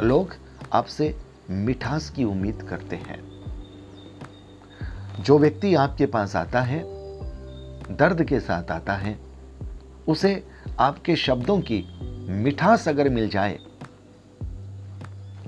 लोग 0.00 0.34
आपसे 0.72 1.14
मिठास 1.50 2.10
की 2.10 2.24
उम्मीद 2.24 2.62
करते 2.62 2.96
हैं। 2.96 3.20
जो 5.22 5.38
व्यक्ति 5.38 5.74
आपके 5.74 6.06
पास 6.06 6.36
आता 6.36 6.60
है, 6.60 6.80
दर्द 7.96 8.24
के 8.24 8.40
साथ 8.40 8.70
आता 8.70 8.94
है, 8.94 9.18
उसे 10.08 10.44
आपके 10.80 11.16
शब्दों 11.16 11.60
की 11.60 11.84
मिठास 12.28 12.88
अगर 12.88 13.08
मिल 13.08 13.28
जाए 13.28 13.58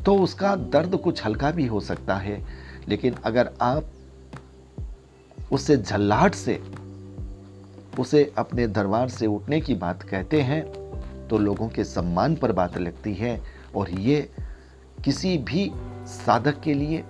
तो 0.07 0.17
उसका 0.19 0.55
दर्द 0.57 0.97
कुछ 0.97 1.25
हल्का 1.25 1.51
भी 1.51 1.67
हो 1.67 1.81
सकता 1.81 2.17
है, 2.17 2.45
लेकिन 2.89 3.15
अगर 3.25 3.51
आप 3.63 3.85
उससे 5.53 5.77
झल्लाहट 5.77 6.35
से 6.35 6.55
उसे 7.99 8.33
अपने 8.39 8.67
दरबार 8.67 9.09
से 9.09 9.27
उठने 9.27 9.61
की 9.61 9.75
बात 9.75 10.03
कहते 10.03 10.41
हैं 10.41 10.63
तो 11.29 11.39
लोगों 11.39 11.69
के 11.69 11.85
सम्मान 11.85 12.35
पर 12.35 12.53
बात 12.53 12.79
लगती 12.79 13.15
है। 13.15 13.41
और 13.77 13.91
ये 13.91 14.31
किसी 15.05 15.37
भी 15.39 15.71
साधक 16.07 16.61
के 16.61 16.75
लिए, 16.75 17.05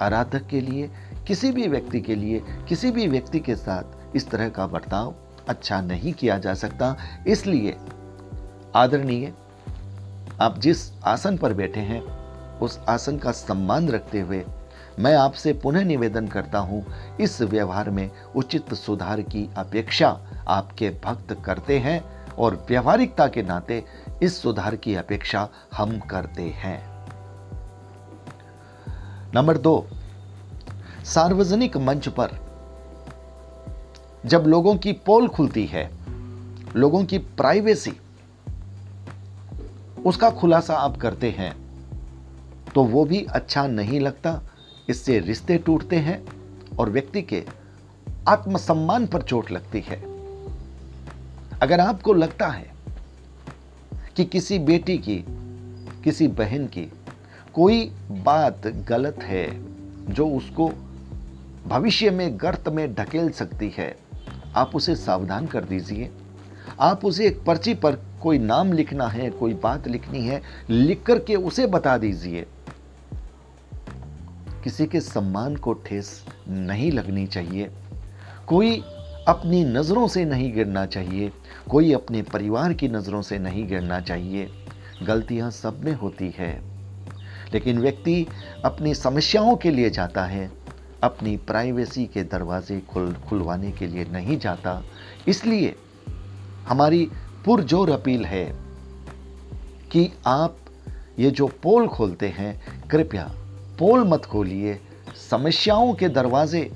आराधक 0.00 0.46
के 0.46 0.60
लिए, 0.60 0.90
किसी 1.26 1.50
भी 1.50 1.66
व्यक्ति 1.68 2.00
के 2.00 2.14
लिए, 2.14 2.42
किसी 2.68 2.90
भी 2.90 3.06
व्यक्ति 3.08 3.40
के 3.40 3.56
साथ 3.56 4.16
इस 4.16 4.28
तरह 4.30 4.48
का 4.48 4.66
बर्ताव 4.66 5.14
अच्छा 5.48 5.80
नहीं 5.80 6.12
किया 6.12 6.38
जा 6.38 6.54
सकता। 6.54 6.96
इसलिए 7.26 7.76
आदरणीय, 8.74 9.32
आप 10.40 10.58
जिस 10.58 10.90
आसन 11.04 11.36
पर 11.36 11.52
बैठे 11.52 11.80
हैं, 11.80 12.00
उस 12.58 12.78
आसन 12.88 13.18
का 13.18 13.32
सम्मान 13.32 13.88
रखते 13.88 14.20
हुए 14.20 14.44
मैं 14.98 15.14
आपसे 15.14 15.52
पुनः 15.52 15.84
निवेदन 15.84 16.26
करता 16.28 16.58
हूँ, 16.58 16.84
इस 17.20 17.40
व्यवहार 17.42 17.90
में 17.90 18.10
उचित 18.36 18.72
सुधार 18.74 19.20
की 19.22 19.48
अपेक्षा 19.56 20.08
आपके 20.48 20.90
भक्त 21.04 21.36
करते 21.44 21.78
हैं 21.78 22.00
और 22.34 22.54
व्यवहारिकता 22.68 23.26
के 23.26 23.42
नाते 23.42 23.84
इस 24.22 24.40
सुधार 24.42 24.76
की 24.76 24.94
अपेक्षा 24.94 25.48
हम 25.74 25.98
करते 26.00 26.42
हैं। 26.42 26.80
नंबर 29.34 29.58
दो, 29.58 29.86
सार्वजनिक 31.04 31.76
मंच 31.76 32.08
पर 32.08 32.38
जब 34.26 34.44
लोगों 34.46 34.76
की 34.76 34.92
पोल 35.06 35.28
खुलती 35.28 35.66
है, 35.66 35.90
लोगों 36.76 37.04
की 37.04 37.18
प्राइवेसी, 37.18 37.92
उसका 40.06 40.30
खुलासा 40.30 40.74
आप 40.74 40.96
करते 40.96 41.30
हैं 41.30 41.54
तो 42.74 42.84
वो 42.84 43.04
भी 43.04 43.24
अच्छा 43.24 43.66
नहीं 43.66 44.00
लगता। 44.00 44.40
इससे 44.88 45.18
रिश्ते 45.18 45.58
टूटते 45.58 45.96
हैं 45.96 46.24
और 46.78 46.90
व्यक्ति 46.90 47.22
के 47.22 47.44
आत्मसम्मान 48.28 49.06
पर 49.06 49.22
चोट 49.22 49.50
लगती 49.50 49.80
है। 49.80 50.02
अगर 51.62 51.80
आपको 51.80 52.12
लगता 52.12 52.48
है 52.48 52.70
कि 54.16 54.24
किसी 54.24 54.58
बेटी 54.58 54.98
की, 54.98 55.24
किसी 56.04 56.28
बहन 56.28 56.66
की 56.66 56.92
कोई 57.54 57.84
बात 58.10 58.66
गलत 58.66 59.18
है 59.22 59.46
जो 60.14 60.28
उसको 60.28 60.72
भविष्य 61.66 62.10
में 62.10 62.40
गर्त 62.40 62.68
में 62.68 62.94
ढकेल 62.94 63.30
सकती 63.30 63.74
है, 63.78 63.96
आप 64.54 64.76
उसे 64.76 64.96
सावधान 64.96 65.46
कर 65.46 65.64
दीजिए। 65.64 66.10
आप 66.80 67.04
उसे 67.04 67.26
एक 67.26 67.44
पर्ची 67.44 67.74
पर 67.74 67.98
कोई 68.22 68.38
नाम 68.38 68.72
लिखना 68.72 69.06
है, 69.08 69.30
कोई 69.30 69.54
बात 69.54 69.88
लिखनी 69.88 70.20
है, 70.20 70.42
लिख 70.70 71.02
करके 71.02 71.34
उसे 71.34 71.66
बता 71.66 71.98
दीजिए। 71.98 72.46
किसी 74.68 74.86
के 74.86 75.00
सम्मान 75.00 75.56
को 75.56 75.72
ठेस 75.72 76.26
नहीं 76.48 76.92
लगनी 76.92 77.26
चाहिए। 77.26 77.70
कोई 78.46 78.80
अपनी 79.28 79.64
नज़रों 79.64 80.08
से 80.08 80.24
नहीं 80.24 80.52
गिरना 80.52 80.86
चाहिए। 80.86 81.32
कोई 81.70 81.92
अपने 81.92 82.22
परिवार 82.22 82.72
की 82.72 82.88
नज़रों 82.88 83.22
से 83.22 83.38
नहीं 83.38 83.68
गिरना 83.68 84.00
चाहिए। 84.00 84.50
गलतियाँ 85.02 85.50
सब 85.50 85.84
में 85.84 85.92
होती 85.92 86.34
है। 86.36 86.62
लेकिन 87.54 87.78
व्यक्ति 87.78 88.26
अपनी 88.64 88.94
समस्याओं 88.94 89.56
के 89.56 89.70
लिए 89.70 89.90
जाता 89.90 90.24
है, 90.24 90.50
अपनी 91.02 91.36
प्राइवेसी 91.36 92.06
के 92.06 92.22
दरवाजे 92.22 92.80
खुल, 92.80 93.16
खुलवाने 93.28 93.72
के 93.72 93.86
लिए 93.86 94.04
नहीं 94.04 94.38
जाता। 94.38 94.82
इसलिए 95.28 95.76
हमारी 96.68 97.10
पुरजोर 97.44 97.90
अपील 97.90 98.24
है 98.24 98.44
कि 99.90 100.12
आप 100.26 100.56
ये 101.18 101.30
जो 101.30 101.46
पोल 101.46 101.88
खोलते 101.88 102.28
हैं, 102.28 102.82
कृपया 102.88 103.34
पोल 103.78 104.04
मत 104.04 104.24
खोलिए, 104.24 104.80
समस्याओं 105.30 105.94
के 105.94 106.08
दरवाजे 106.08 106.70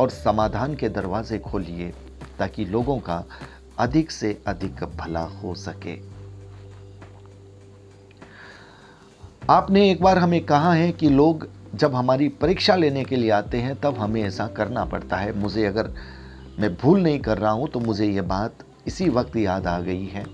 और 0.00 0.10
समाधान 0.10 0.74
के 0.74 0.88
दरवाजे 0.88 1.38
खोलिए, 1.38 1.92
ताकि 2.38 2.64
लोगों 2.64 2.98
का 2.98 3.24
अधिक 3.78 4.10
से 4.10 4.42
अधिक 4.46 4.84
भला 4.84 5.20
हो 5.20 5.54
सके। 5.54 5.96
आपने 9.50 9.90
एक 9.90 10.02
बार 10.02 10.18
हमें 10.18 10.44
कहा 10.44 10.72
है 10.72 10.92
कि 10.92 11.08
लोग 11.08 11.48
जब 11.74 11.94
हमारी 11.94 12.28
परीक्षा 12.28 12.76
लेने 12.76 13.04
के 13.04 13.16
लिए 13.16 13.30
आते 13.30 13.58
हैं, 13.58 13.80
तब 13.80 13.98
हमें 13.98 14.22
ऐसा 14.22 14.46
करना 14.46 14.84
पड़ता 14.84 15.16
है। 15.16 15.38
मुझे 15.38 15.64
अगर 15.66 15.90
मैं 16.58 16.74
भूल 16.76 17.02
नहीं 17.02 17.18
कर 17.18 17.38
रहा 17.38 17.50
हूँ 17.50 17.68
तो 17.68 17.80
मुझे 17.80 18.06
यह 18.06 18.22
बात 18.22 18.64
इसी 18.86 19.08
वक्त 19.08 19.36
याद 19.36 19.66
आ 19.66 19.80
गई 19.80 20.06
है। 20.06 20.26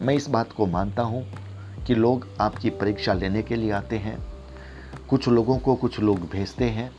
मैं 0.00 0.14
इस 0.14 0.28
बात 0.28 0.52
को 0.52 0.66
मानता 0.66 1.02
हूँ 1.02 1.24
कि 1.86 1.94
लोग 1.94 2.28
आपकी 2.40 2.70
परीक्षा 2.70 3.12
लेने 3.12 3.42
के 3.42 3.56
लिए 3.56 3.70
आते 3.70 3.98
हैं। 3.98 4.33
कुछ 5.14 5.28
लोगों 5.28 5.56
को 5.58 5.74
कुछ 5.74 5.98
लोग 6.00 6.20
भेजते 6.30 6.64
हैं। 6.64 6.90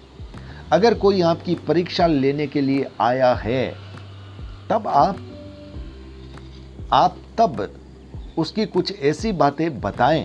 अगर 0.72 0.94
कोई 0.94 1.22
आपकी 1.22 1.56
परीक्षा 1.68 2.06
लेने 2.08 2.48
के 2.48 2.62
लिए 2.62 2.86
आया 3.02 3.34
है, 3.36 3.76
तब 4.70 4.88
आप 4.88 5.18
आप 6.94 7.18
तब 7.38 7.68
उसकी 8.38 8.66
कुछ 8.66 9.00
ऐसी 9.02 9.32
बातें 9.32 9.82
बताएँ 9.82 10.24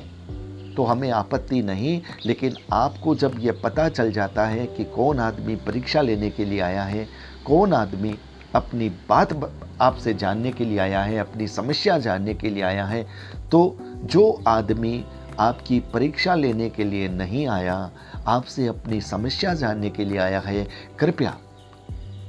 तो 0.76 0.84
हमें 0.84 1.10
आपत्ति 1.10 1.62
नहीं, 1.62 2.00
लेकिन 2.26 2.56
आपको 2.72 3.14
जब 3.14 3.36
यह 3.40 3.60
पता 3.64 3.88
चल 3.88 4.12
जाता 4.12 4.46
है 4.46 4.66
कि 4.66 4.84
कौन 4.84 5.18
आदमी 5.18 5.56
परीक्षा 5.56 6.00
लेने 6.00 6.30
के 6.30 6.44
लिए 6.44 6.60
आया 6.60 6.84
है, 6.84 7.06
कौन 7.46 7.72
आदमी 7.72 8.14
अपनी 8.54 8.88
बात 9.08 9.32
आपसे 9.80 10.14
जानने 10.14 10.52
के 10.52 10.64
लिए 10.64 10.78
आया 10.78 11.02
है, 11.02 11.18
अपनी 11.18 11.48
समस्या 11.48 11.98
जानने 11.98 12.34
के 12.34 12.50
लिए 12.50 12.62
आया 12.62 12.84
है 12.84 13.06
तो 13.50 13.76
जो 14.04 14.30
आदमी 14.48 15.04
आपकी 15.38 15.80
परीक्षा 15.80 16.34
लेने 16.34 16.70
के 16.70 16.84
लिए 16.84 17.08
नहीं 17.08 17.46
आया, 17.48 17.90
आपसे 18.26 18.66
अपनी 18.66 19.00
समस्या 19.00 19.54
जानने 19.54 19.90
के 19.90 20.04
लिए 20.04 20.18
आया 20.18 20.40
है, 20.40 20.68
कृपया 20.98 21.36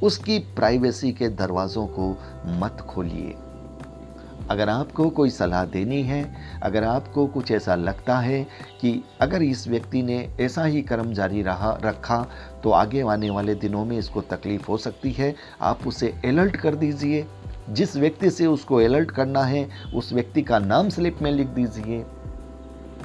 उसकी 0.03 0.39
प्राइवेसी 0.39 1.11
के 1.11 1.29
दरवाज़ों 1.29 1.87
को 1.87 2.17
मत 2.45 2.81
खोलिए। 2.81 3.35
अगर 4.49 4.69
आपको 4.69 5.09
कोई 5.09 5.29
सलाह 5.29 5.65
देनी 5.65 6.01
है, 6.03 6.35
अगर 6.63 6.83
आपको 6.83 7.25
कुछ 7.27 7.51
ऐसा 7.51 7.75
लगता 7.75 8.19
है 8.19 8.43
कि 8.81 9.03
अगर 9.21 9.41
इस 9.41 9.67
व्यक्ति 9.67 10.01
ने 10.01 10.29
ऐसा 10.39 10.63
ही 10.65 10.81
कर्म 10.81 11.13
जारी 11.13 11.41
रहा, 11.41 11.79
रखा 11.85 12.27
तो 12.63 12.71
आगे 12.71 13.01
आने 13.01 13.29
वाले 13.29 13.55
दिनों 13.55 13.85
में 13.85 13.97
इसको 13.97 14.21
तकलीफ़ 14.21 14.67
हो 14.67 14.77
सकती 14.77 15.11
है, 15.11 15.35
आप 15.61 15.87
उसे 15.87 16.13
अलर्ट 16.25 16.55
कर 16.55 16.75
दीजिए। 16.75 17.25
जिस 17.69 17.95
व्यक्ति 17.95 18.29
से 18.29 18.45
उसको 18.45 18.75
अलर्ट 18.75 19.11
करना 19.11 19.43
है, 19.43 19.69
उस 19.95 20.13
व्यक्ति 20.13 20.41
का 20.41 20.59
नाम 20.59 20.89
स्लिप 20.89 21.21
में 21.21 21.31
लिख 21.31 21.47
दीजिए। 21.47 22.05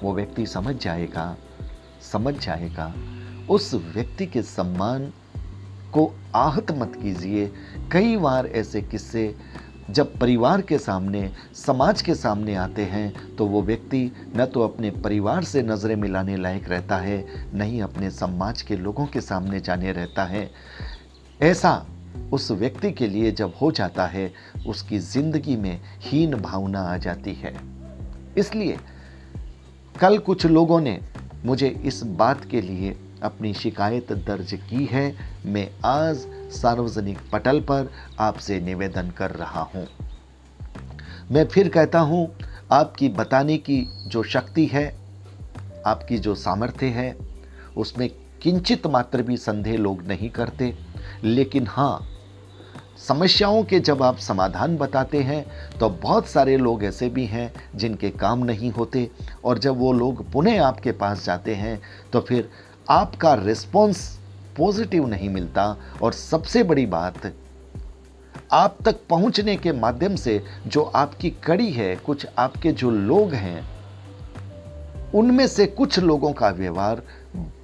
वो 0.03 0.15
व्यक्ति 0.15 0.47
समझ 0.47 0.75
जाएगा 0.77 1.37
समझ 2.03 2.35
जाएगा। 2.37 2.95
उस 3.51 3.75
व्यक्ति 3.75 4.27
के 4.27 4.43
सम्मान 4.43 5.13
को 5.93 6.11
आहत 6.35 6.71
मत 6.71 6.93
कीजिए। 7.03 7.47
कई 7.93 8.17
बार 8.17 8.47
ऐसे 8.47 8.83
किस्से 8.83 9.35
जब 9.91 10.19
परिवार 10.19 10.61
के 10.61 10.79
सामने, 10.79 11.31
समाज 11.57 12.03
के 12.03 12.15
सामने 12.15 12.55
आते 12.55 12.85
हैं 12.85 13.37
तो 13.37 13.47
वो 13.47 13.63
व्यक्ति 13.63 14.11
न 14.37 14.47
तो 14.47 14.63
अपने 14.63 14.91
परिवार 14.99 15.45
से 15.45 15.63
नज़रें 15.63 15.95
मिलाने 15.97 16.37
लायक 16.37 16.69
रहता 16.69 16.97
है 16.97 17.25
न 17.55 17.63
ही 17.63 17.81
अपने 17.81 18.11
समाज 18.11 18.63
के 18.63 18.77
लोगों 18.77 19.07
के 19.07 19.21
सामने 19.21 19.61
जाने 19.61 19.93
रहता 19.93 20.25
है। 20.25 20.51
ऐसा 21.41 21.87
उस 22.33 22.51
व्यक्ति 22.51 22.91
के 22.93 23.07
लिए 23.07 23.31
जब 23.33 23.53
हो 23.63 23.71
जाता 23.73 24.07
है, 24.07 24.33
उसकी 24.67 24.99
ज़िंदगी 24.99 25.57
में 25.57 25.81
हीन 26.01 26.35
भावना 26.35 26.81
आ 26.83 26.97
जाती 26.97 27.35
है। 27.35 27.55
इसलिए 28.39 28.77
कल 30.01 30.19
कुछ 30.19 30.47
लोगों 30.47 30.81
ने 30.81 31.01
मुझे 31.45 31.69
इस 31.69 32.03
बात 32.03 32.45
के 32.45 32.61
लिए 32.61 32.97
अपनी 33.23 33.55
शिकायत 33.55 34.13
दर्ज 34.13 34.53
की 34.55 34.85
है। 34.85 35.17
मैं 35.47 35.69
आज 35.85 36.17
सार्वजनिक 36.53 37.19
पटल 37.33 37.61
पर 37.61 37.91
आपसे 38.19 38.61
निवेदन 38.61 39.11
कर 39.11 39.31
रहा 39.31 39.61
हूँ। 39.61 39.87
मैं 41.31 41.47
फिर 41.47 41.69
कहता 41.69 41.99
हूँ, 41.99 42.37
आपकी 42.73 43.09
बताने 43.09 43.57
की 43.59 43.89
जो 44.07 44.23
शक्ति 44.23 44.67
है, 44.67 44.87
आपकी 45.87 46.19
जो 46.19 46.35
सामर्थ्य 46.35 46.87
है, 46.87 47.17
उसमें 47.77 48.11
किंचित 48.43 48.87
मात्र 48.87 49.23
भी 49.23 49.37
संदेह 49.37 49.77
लोग 49.77 50.03
नहीं 50.03 50.31
करते। 50.31 50.75
लेकिन 51.25 51.67
हाँ 51.67 52.16
समस्याओं 53.09 53.63
के 53.65 53.79
जब 53.81 54.03
आप 54.03 54.19
समाधान 54.19 54.77
बताते 54.77 55.19
हैं 55.23 55.45
तो 55.79 55.89
बहुत 56.03 56.29
सारे 56.29 56.57
लोग 56.57 56.85
ऐसे 56.85 57.09
भी 57.09 57.25
हैं 57.27 57.53
जिनके 57.75 58.11
काम 58.13 58.45
नहीं 58.45 58.71
होते। 58.71 59.09
और 59.45 59.59
जब 59.59 59.79
वो 59.79 59.93
लोग 59.93 60.31
पुनः 60.33 60.63
आपके 60.65 60.93
पास 60.93 61.25
जाते 61.25 61.55
हैं 61.55 61.81
तो 62.13 62.21
फिर 62.21 62.49
आपका 62.91 63.35
रिस्पॉन्स 63.35 63.99
पॉजिटिव 64.57 65.07
नहीं 65.09 65.29
मिलता। 65.31 65.77
और 66.03 66.13
सबसे 66.13 66.63
बड़ी 66.63 66.87
बात, 66.87 67.33
आप 68.53 68.77
तक 68.85 68.97
पहुँचने 69.11 69.57
के 69.57 69.73
माध्यम 69.73 70.17
से 70.17 70.41
जो 70.67 70.83
आपकी 70.83 71.31
कड़ी 71.45 71.71
है, 71.73 71.95
कुछ 71.97 72.27
आपके 72.39 72.73
जो 72.73 72.91
लोग 72.91 73.35
हैं, 73.35 73.67
उनमें 75.15 75.47
से 75.47 75.67
कुछ 75.67 75.99
लोगों 75.99 76.33
का 76.33 76.49
व्यवहार 76.51 77.03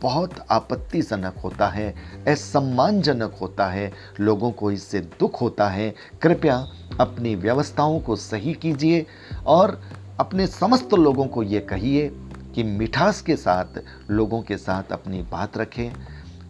बहुत 0.03 0.47
आपत्तिजनक 0.51 1.35
होता 1.45 1.69
है, 1.69 1.95
असम्मानजनक 2.29 3.35
होता 3.41 3.67
है, 3.67 3.93
लोगों 4.21 4.51
को 4.51 4.71
इससे 4.71 5.01
दुख 5.01 5.41
होता 5.41 5.69
है। 5.69 5.95
कृपया 6.23 6.69
अपनी 7.01 7.35
व्यवस्थाओं 7.35 8.01
को 8.01 8.17
सही 8.17 8.55
कीजिए 8.55 9.07
और 9.47 9.83
अपने 10.21 10.47
समस्त 10.47 10.95
लोगों 10.95 11.27
को 11.27 11.43
ये 11.43 11.61
कहिए 11.61 12.09
कि 12.55 12.63
मिठास 12.63 13.21
के 13.21 13.37
साथ, 13.37 13.83
लोगों 14.11 14.43
के 14.43 14.57
साथ 14.57 14.93
अपनी 14.93 15.23
बात 15.23 15.59
रखें। 15.59 15.93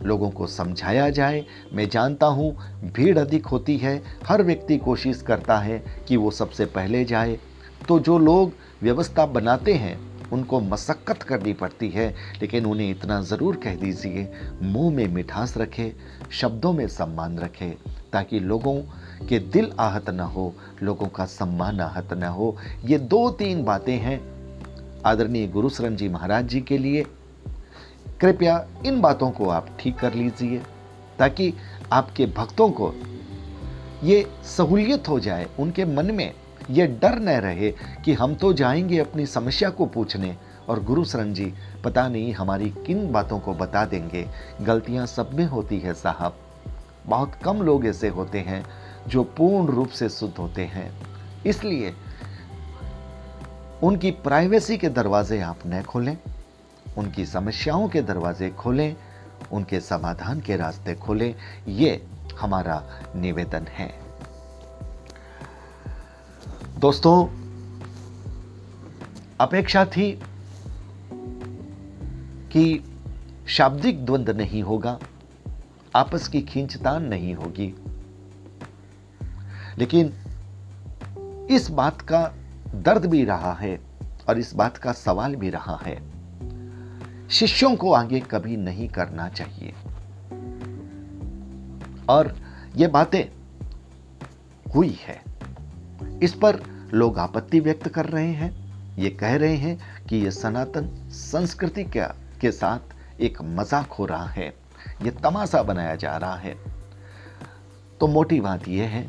लोगों 0.03 0.31
को 0.31 0.47
समझाया 0.47 1.11
जाए। 1.11 1.45
मैं 1.73 1.89
जानता 1.89 2.27
हूँ 2.27 2.57
भीड़ 2.93 3.19
अधिक 3.19 3.47
होती 3.47 3.77
है, 3.77 4.03
हर 4.27 4.43
व्यक्ति 4.43 4.77
कोशिश 4.77 5.23
करता 5.23 5.59
है 5.59 5.85
कि 6.09 6.17
वो 6.17 6.31
सबसे 6.31 6.65
पहले 6.65 7.05
जाए। 7.05 7.39
तो 7.89 7.99
जो 7.99 8.19
लोग 8.19 8.53
व्यवस्था 8.83 9.27
बनाते 9.27 9.75
हैं 9.75 10.12
उनको 10.33 10.61
मशक्क़त 10.61 11.23
करनी 11.23 11.53
पड़ती 11.53 11.89
है, 11.89 12.15
लेकिन 12.41 12.67
उन्हें 12.67 12.91
इतना 12.91 13.23
ज़रूर 13.23 13.57
कह 13.57 13.75
दीजिए, 13.75 14.33
मुँह 14.63 14.95
में 14.95 15.09
मिठास 15.09 15.57
रखे, 15.57 15.93
शब्दों 16.31 16.73
में 16.73 16.89
सम्मान 16.89 17.39
रखे, 17.39 17.77
ताकि 18.13 18.41
लोगों 18.41 18.83
के 19.29 19.39
दिल 19.39 19.73
आहत 19.81 20.11
न 20.11 20.21
हो, 20.21 20.55
लोगों 20.83 21.07
का 21.07 21.25
सम्मान 21.25 21.81
आहत 21.81 22.13
न 22.13 22.23
हो। 22.23 22.57
ये 22.85 22.99
दो 22.99 23.31
तीन 23.31 23.65
बातें 23.65 23.97
हैं 23.97 24.33
आदरणीय 25.07 25.47
गुरु 25.47 25.53
गुरुशरण 25.53 25.97
जी 25.97 26.09
महाराज 26.09 26.47
जी 26.47 26.61
के 26.61 26.79
लिए। 26.79 27.07
कृपया 28.21 28.67
इन 28.87 29.01
बातों 29.01 29.31
को 29.31 29.49
आप 29.49 29.77
ठीक 29.81 29.97
कर 29.97 30.15
लीजिए, 30.15 30.63
ताकि 31.19 31.55
आपके 31.93 32.27
भक्तों 32.27 32.71
को 32.71 32.95
ये 34.05 34.27
सहूलियत 34.45 35.09
हो 35.09 35.21
जाए, 35.21 35.49
उनके 35.59 35.85
मन 35.85 36.11
में 36.11 36.35
ये 36.71 36.87
डर 36.87 37.19
न 37.19 37.29
रहे 37.29 37.73
कि 38.05 38.13
हम 38.13 38.35
तो 38.35 38.53
जाएँगे 38.53 38.99
अपनी 38.99 39.27
समस्या 39.27 39.71
को 39.71 39.87
पूछने। 39.87 40.37
और 40.69 40.83
गुरु 40.83 41.05
शरण 41.05 41.33
जी, 41.33 41.55
पता 41.85 42.09
नहीं 42.09 42.35
हमारी 42.35 42.71
किन 42.71 43.13
बातों 43.13 43.41
को 43.41 43.55
बता 43.55 43.85
देंगे। 43.85 44.29
गलतियाँ 44.61 45.07
सब 45.07 45.35
में 45.35 45.47
होती 45.47 45.79
है 45.79 45.95
साहब। 45.95 46.37
बहुत 47.07 47.35
कम 47.35 47.63
लोग 47.63 47.87
ऐसे 47.87 48.09
होते 48.09 48.39
हैं 48.39 48.67
जो 49.09 49.25
पूर्ण 49.25 49.67
रूप 49.67 49.89
से 49.89 50.09
शुद्ध 50.09 50.35
होते 50.39 50.65
हैं। 50.65 50.93
इसलिए 51.47 51.95
उनकी 53.83 54.11
प्राइवेसी 54.11 54.79
के 54.79 54.89
दरवाजे 54.89 55.41
आप 55.41 55.59
न 55.67 55.83
खोलें, 55.83 56.19
उनकी 56.99 57.27
समस्याओं 57.27 57.89
के 57.89 58.03
दरवाजे 58.03 58.51
खोलें, 58.51 58.97
उनके 59.53 59.81
समाधान 59.81 60.41
के 60.41 60.57
रास्ते 60.57 60.95
खोलें। 60.95 61.35
ये 61.69 62.07
हमारा 62.41 62.83
निवेदन 63.17 63.67
है। 63.69 64.02
दोस्तों, 66.83 67.27
अपेक्षा 69.41 69.85
थी 69.85 70.23
कि 72.53 72.85
शाब्दिक 73.49 74.05
द्वंद 74.05 74.31
नहीं 74.31 74.63
होगा, 74.63 74.99
आपस 75.97 76.29
की 76.29 76.43
खींचतान 76.43 77.05
नहीं 77.05 77.35
होगी। 77.35 77.75
लेकिन 79.79 80.13
इस 81.51 81.71
बात 81.71 82.01
का 82.01 82.33
दर्द 82.75 83.07
भी 83.07 83.25
रहा 83.25 83.53
है 83.53 83.81
और 84.29 84.39
इस 84.39 84.55
बात 84.55 84.77
का 84.77 84.93
सवाल 84.93 85.35
भी 85.35 85.51
रहा 85.51 85.81
है। 85.83 86.03
शिष्यों 87.29 87.77
को 87.77 87.93
आगे 87.93 88.21
कभी 88.21 88.57
नहीं 88.57 88.89
करना 88.89 89.29
चाहिए। 89.29 89.75
और 92.09 92.37
ये 92.77 92.87
बातें 92.87 93.25
हुई 94.75 94.99
है। 95.01 95.23
इस 96.23 96.35
पर 96.35 96.72
लोग 96.95 97.19
आपत्ति 97.19 97.61
व्यक्त 97.61 97.89
कर 97.89 98.07
रहे 98.07 98.33
हैं। 98.33 98.51
ये 98.99 99.11
कह 99.11 99.37
रहे 99.37 99.57
हैं 99.57 100.07
कि 100.07 100.17
ये 100.17 100.31
सनातन 100.31 100.89
संस्कृति 101.11 101.85
के, 101.85 102.05
के 102.41 102.53
साथ 102.53 103.21
एक 103.21 103.43
मज़ाक 103.43 103.93
हो 103.93 104.07
रहा 104.07 104.27
है। 104.27 104.49
ये 105.03 105.11
तमाशा 105.11 105.63
बनाया 105.63 105.95
जा 105.97 106.17
रहा 106.17 106.37
है। 106.37 106.57
तो 108.01 108.07
मोटी 108.07 108.41
बात 108.41 108.69
यह 108.69 108.89
है 108.89 109.05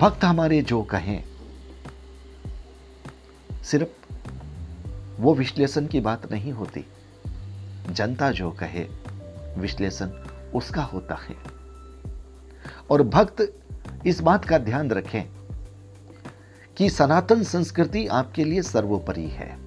भक्त 0.00 0.24
हमारे 0.24 0.62
जो 0.62 0.82
कहें 0.82 1.22
सिर्फ़ 3.64 5.20
वो 5.20 5.34
विश्लेषण 5.34 5.86
की 5.86 6.00
बात 6.00 6.32
नहीं 6.32 6.52
होती। 6.52 6.84
जनता 7.90 8.30
जो 8.30 8.50
कहे 8.50 8.86
विश्लेषण 9.58 10.10
उसका 10.54 10.82
होता 10.82 11.14
है। 11.14 11.36
और 12.90 13.02
भक्त 13.02 13.52
इस 14.06 14.20
बात 14.20 14.44
का 14.44 14.58
ध्यान 14.58 14.90
रखें 14.90 15.35
कि 16.76 16.90
सनातन 16.90 17.42
संस्कृति 17.42 18.06
आपके 18.06 18.44
लिए 18.44 18.62
सर्वोपरि 18.62 19.28
है। 19.28 19.58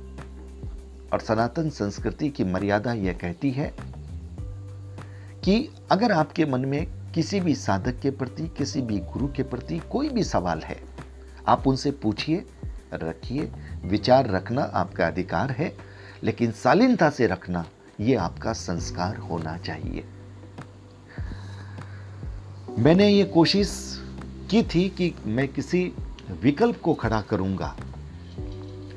और 1.13 1.19
सनातन 1.19 1.69
संस्कृति 1.69 2.29
की 2.29 2.43
मर्यादा 2.43 2.93
यह 2.93 3.13
कहती 3.13 3.51
है 3.51 3.73
कि 5.43 5.69
अगर 5.91 6.11
आपके 6.11 6.45
मन 6.45 6.59
में 6.59 7.11
किसी 7.11 7.39
भी 7.39 7.55
साधक 7.55 7.99
के 7.99 8.11
प्रति, 8.11 8.47
किसी 8.47 8.81
भी 8.81 8.99
गुरु 8.99 9.27
के 9.27 9.43
प्रति 9.43 9.79
कोई 9.79 10.09
भी 10.09 10.23
सवाल 10.23 10.59
है, 10.59 10.79
आप 11.47 11.67
उनसे 11.67 11.91
पूछिए, 11.91 12.45
रखिए। 12.93 13.51
विचार 13.85 14.29
रखना 14.29 14.61
आपका 14.61 15.07
अधिकार 15.07 15.51
है, 15.51 15.73
लेकिन 16.23 16.51
शालीनता 16.51 17.09
से 17.09 17.27
रखना 17.27 17.65
यह 17.99 18.21
आपका 18.21 18.53
संस्कार 18.53 19.17
होना 19.17 19.57
चाहिए। 19.57 20.03
मैंने 22.79 23.09
ये 23.09 23.23
कोशिश 23.23 23.99
की 24.51 24.63
थी 24.63 24.89
कि 24.89 25.15
मैं 25.25 25.47
किसी 25.47 25.93
विकल्प 26.31 26.81
को 26.81 26.93
खड़ा 26.93 27.21
करूँगा। 27.21 27.77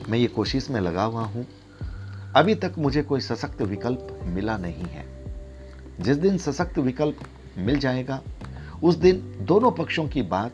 मैं 0.08 0.18
ये 0.18 0.26
कोशिश 0.26 0.70
में 0.70 0.80
लगा 0.80 1.02
हुआ 1.02 1.24
हूँ। 1.24 1.46
अभी 2.36 2.54
तक 2.54 2.74
मुझे 2.78 3.02
कोई 3.02 3.20
सशक्त 3.20 3.62
विकल्प 3.62 4.20
मिला 4.22 4.56
नहीं 4.58 4.84
है। 4.84 5.24
जिस 6.00 6.16
दिन 6.16 6.38
सशक्त 6.38 6.78
विकल्प 6.78 7.16
मिल 7.58 7.78
जाएगा, 7.78 8.22
उस 8.82 8.94
दिन 8.94 9.38
दोनों 9.40 9.70
पक्षों 9.70 10.08
की 10.08 10.22
बात, 10.22 10.52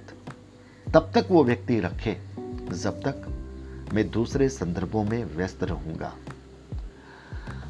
तब 0.94 1.10
तक 1.14 1.26
वो 1.30 1.44
व्यक्ति 1.44 1.80
रखे। 1.80 2.18
जब 2.72 3.00
तक 3.00 3.44
मैं 3.94 4.10
दूसरे 4.10 4.48
संदर्भों 4.48 5.04
में 5.04 5.24
व्यस्त 5.24 5.62
रहूँगा। 5.62 6.14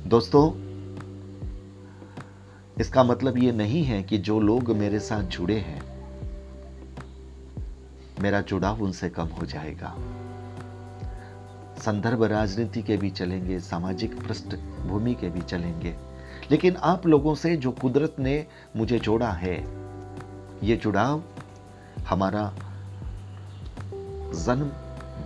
दोस्तों, 0.07 0.69
इसका 2.81 3.05
मतलब 3.05 3.39
ये 3.39 3.53
नहीं 3.53 3.85
है 3.85 4.03
कि 4.03 4.19
जो 4.19 4.41
लोग 4.41 4.71
मेरे 4.71 5.01
साथ 5.01 5.23
जुड़े 5.23 5.57
हैं 5.57 5.88
मेरा 8.21 8.41
जुड़ाव 8.41 8.83
उनसे 8.83 9.09
कम 9.11 9.27
हो 9.29 9.47
जाएगा। 9.47 9.95
संदर्भ 11.79 12.23
राजनीति 12.23 12.83
के 12.83 12.97
भी 12.97 13.11
चलेंगे, 13.11 13.61
सामाजिक 13.61 14.27
पृष्ठभूमि 14.27 15.15
के 15.15 15.29
भी 15.29 15.41
चलेंगे। 15.41 15.97
लेकिन 16.51 16.77
आप 16.77 17.07
लोगों 17.07 17.35
से 17.35 17.57
जो 17.57 17.71
कुदरत 17.73 18.17
ने 18.19 18.47
मुझे 18.77 18.99
जोड़ा 18.99 19.31
है, 19.33 19.57
ये 20.63 20.77
जुड़ाव 20.77 21.23
हमारा 22.09 22.53
जन्म 24.35 24.71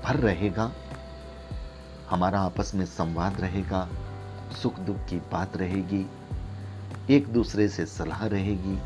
भर 0.05 0.17
रहेगा, 0.17 0.71
हमारा 2.11 2.41
आपस 2.41 2.73
में 2.75 2.85
संवाद 2.87 3.41
रहेगा 3.41 3.89
सुख 4.63 4.79
दुख 4.79 4.97
की 4.97 5.17
बात 5.33 5.57
रहेगी, 5.57 6.07
एक 7.11 7.29
दूसरे 7.29 7.69
से 7.69 7.87
सलाह 7.87 8.27
रहेगी। 8.27 8.79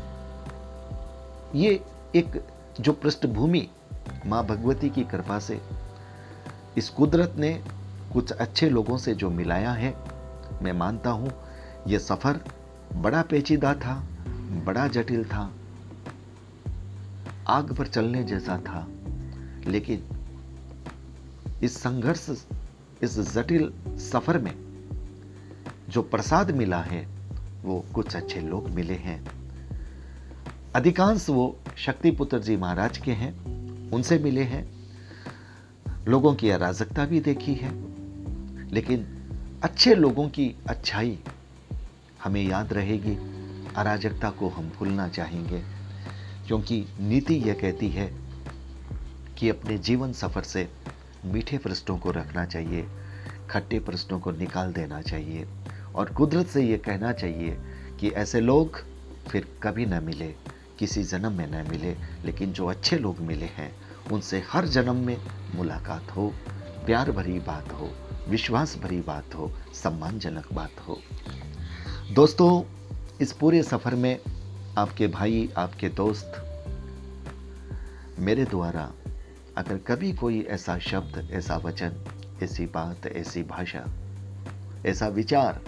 ये 1.55 1.83
एक 2.15 2.43
जो 2.79 2.91
पृष्ठभूमि 2.93 3.67
माँ 4.25 4.45
भगवती 4.45 4.89
की 4.89 5.03
कृपा 5.03 5.39
से 5.39 5.61
इस 6.77 6.89
कुदरत 6.89 7.35
ने 7.37 7.63
कुछ 8.13 8.31
अच्छे 8.31 8.69
लोगों 8.69 8.97
से 8.97 9.15
जो 9.15 9.29
मिलाया 9.29 9.71
है, 9.71 9.95
मैं 10.61 10.73
मानता 10.73 11.09
हूँ, 11.09 11.31
ये 11.87 11.99
सफ़र 11.99 12.39
बड़ा 12.95 13.21
पेचीदा 13.21 13.73
था, 13.73 14.03
बड़ा 14.65 14.87
जटिल 14.87 15.25
था। 15.25 15.53
आग 17.47 17.73
पर 17.73 17.87
चलने 17.87 18.23
जैसा 18.23 18.57
था, 18.57 18.87
लेकिन 19.67 20.03
इस 21.63 21.77
संघर्ष, 21.77 22.29
इस 23.03 23.19
जटिल 23.33 23.73
सफ़र 23.87 24.37
में 24.37 24.55
जो 25.89 26.01
प्रसाद 26.01 26.51
मिला 26.51 26.81
है, 26.81 27.07
वो 27.63 27.85
कुछ 27.95 28.15
अच्छे 28.15 28.39
लोग 28.39 28.69
मिले 28.69 28.93
हैं। 28.93 29.27
अधिकांश 30.75 31.29
वो 31.29 31.57
शक्तिपुत्र 31.77 32.39
जी 32.39 32.57
महाराज 32.57 32.97
के 32.97 33.11
हैं। 33.11 33.56
उनसे 33.93 34.17
मिले 34.19 34.43
हैं। 34.43 34.77
लोगों 36.07 36.35
की 36.35 36.49
अराजकता 36.49 37.05
भी 37.05 37.19
देखी 37.19 37.53
है। 37.53 37.71
लेकिन 38.71 39.07
अच्छे 39.63 39.95
लोगों 39.95 40.29
की 40.29 40.55
अच्छाई 40.69 41.19
हमें 42.23 42.47
याद 42.47 42.73
रहेगी। 42.73 43.17
अराजकता 43.75 44.29
को 44.29 44.49
हम 44.49 44.69
भूलना 44.69 45.07
चाहेंगे, 45.07 45.63
क्योंकि 46.47 46.85
नीति 46.99 47.35
यह 47.35 47.53
कहती 47.53 47.89
है 47.89 48.13
कि 49.37 49.49
अपने 49.49 49.77
जीवन 49.77 50.13
सफ़र 50.13 50.41
से 50.41 50.67
मीठे 51.25 51.57
प्रश्नों 51.57 51.97
को 51.97 52.11
रखना 52.11 52.45
चाहिए, 52.45 52.87
खट्टे 53.49 53.79
प्रश्नों 53.79 54.19
को 54.19 54.31
निकाल 54.31 54.73
देना 54.73 55.01
चाहिए 55.01 55.47
और 55.95 56.13
कुदरत 56.13 56.47
से 56.47 56.65
ये 56.65 56.77
कहना 56.77 57.13
चाहिए 57.13 57.57
कि 57.99 58.09
ऐसे 58.09 58.39
लोग 58.39 58.79
फिर 59.27 59.47
कभी 59.63 59.85
न 59.85 60.03
मिले। 60.03 60.35
किसी 60.79 61.03
जन्म 61.03 61.31
में 61.31 61.47
न 61.47 61.69
मिले, 61.69 61.95
लेकिन 62.25 62.51
जो 62.51 62.67
अच्छे 62.67 62.97
लोग 62.97 63.19
मिले 63.19 63.45
हैं, 63.45 63.75
उनसे 64.11 64.43
हर 64.51 64.65
जन्म 64.65 64.95
में 64.95 65.17
मुलाकात 65.55 66.11
हो, 66.15 66.33
प्यार 66.85 67.11
भरी 67.11 67.39
बात 67.39 67.73
हो, 67.73 67.91
विश्वास 68.29 68.77
भरी 68.77 69.01
बात 69.01 69.35
हो, 69.35 69.51
सम्मानजनक 69.73 70.53
बात 70.53 70.79
हो। 70.87 70.99
दोस्तों, 72.11 72.63
इस 73.21 73.31
पूरे 73.31 73.63
सफ़र 73.63 73.95
में 73.95 74.19
आपके 74.77 75.07
भाई, 75.07 75.49
आपके 75.57 75.89
दोस्त, 75.89 76.43
मेरे 78.19 78.45
द्वारा 78.45 78.91
अगर 79.57 79.77
कभी 79.77 80.13
कोई 80.13 80.41
ऐसा 80.41 80.77
शब्द, 80.79 81.27
ऐसा 81.31 81.57
वचन, 81.57 81.95
ऐसी 82.43 82.65
बात, 82.65 83.05
ऐसी 83.05 83.43
भाषा, 83.43 83.85
ऐसा 84.85 85.07
विचार 85.07 85.61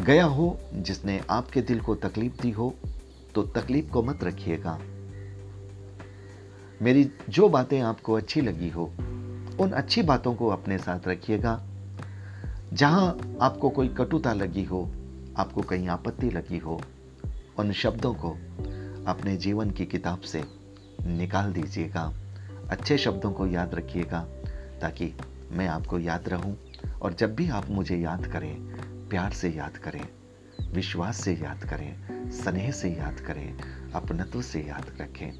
गया 0.00 0.24
हो 0.24 0.58
जिसने 0.74 1.20
आपके 1.30 1.62
दिल 1.62 1.80
को 1.80 1.94
तकलीफ़ 1.94 2.42
दी 2.42 2.50
हो 2.50 2.74
तो 3.34 3.42
तकलीफ़ 3.42 3.90
को 3.90 4.02
मत 4.02 4.24
रखिएगा। 4.24 4.78
मेरी 6.82 7.10
जो 7.28 7.48
बातें 7.48 7.80
आपको 7.80 8.12
अच्छी 8.12 8.40
लगी 8.40 8.68
हो, 8.68 8.84
उन 9.60 9.70
अच्छी 9.74 10.02
बातों 10.02 10.34
को 10.34 10.48
अपने 10.48 10.78
साथ 10.78 11.08
रखिएगा। 11.08 11.62
जहाँ 12.72 13.36
आपको 13.40 13.70
कोई 13.70 13.88
कटुता 13.88 14.32
लगी 14.32 14.64
हो, 14.64 14.90
आपको 15.36 15.62
कहीं 15.62 15.88
आपत्ति 15.88 16.30
लगी 16.30 16.58
हो, 16.58 16.80
उन 17.58 17.72
शब्दों 17.72 18.14
को 18.14 18.30
अपने 19.06 19.36
जीवन 19.36 19.70
की 19.70 19.86
किताब 19.86 20.20
से 20.20 20.44
निकाल 21.06 21.52
दीजिएगा। 21.52 22.14
अच्छे 22.70 22.98
शब्दों 22.98 23.32
को 23.32 23.46
याद 23.46 23.74
रखिएगा, 23.74 24.20
ताकि 24.80 25.14
मैं 25.52 25.68
आपको 25.68 25.98
याद 25.98 26.28
रहूँ, 26.28 26.58
और 27.02 27.14
जब 27.14 27.34
भी 27.34 27.48
आप 27.48 27.70
मुझे 27.70 27.96
याद 27.96 28.26
करें, 28.26 28.56
प्यार 29.08 29.32
से 29.32 29.48
याद 29.48 29.76
करें। 29.76 30.08
विश्वास 30.68 31.20
से 31.20 31.32
याद 31.32 31.64
करें, 31.64 31.96
स्नेह 32.30 32.70
से 32.70 32.88
याद 32.88 33.20
करें, 33.20 33.58
अपनत्व 33.94 34.42
से 34.42 34.60
याद 34.60 34.86
रखें। 35.00 35.32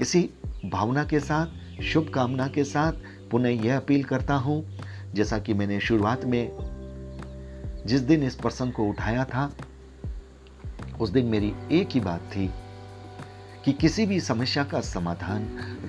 इसी 0.00 0.30
भावना 0.66 1.04
के 1.04 1.20
साथ, 1.20 1.82
शुभकामना 1.82 2.48
के 2.48 2.64
साथ 2.64 2.92
पुनः 3.30 3.48
यह 3.48 3.76
अपील 3.76 4.04
करता 4.04 4.34
हूँ, 4.34 4.78
जैसा 5.14 5.38
कि 5.38 5.54
मैंने 5.54 5.80
शुरुआत 5.80 6.24
में 6.24 6.50
जिस 7.86 8.00
दिन 8.00 8.22
इस 8.22 8.34
प्रसंग 8.34 8.72
को 8.72 8.84
उठाया 8.84 9.24
था, 9.24 9.52
उस 11.00 11.10
दिन 11.10 11.26
मेरी 11.26 11.54
एक 11.72 11.88
ही 11.90 12.00
बात 12.00 12.20
थी 12.20 12.50
कि 13.64 13.72
किसी 13.72 14.06
भी 14.06 14.20
समस्या 14.20 14.64
का 14.64 14.80
समाधान 14.80 15.42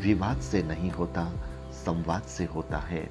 विवाद 0.03 0.41
से 0.41 0.63
नहीं 0.63 0.91
होता, 0.91 1.34
संवाद 1.73 2.21
से 2.21 2.45
होता 2.45 2.77
है। 2.77 3.10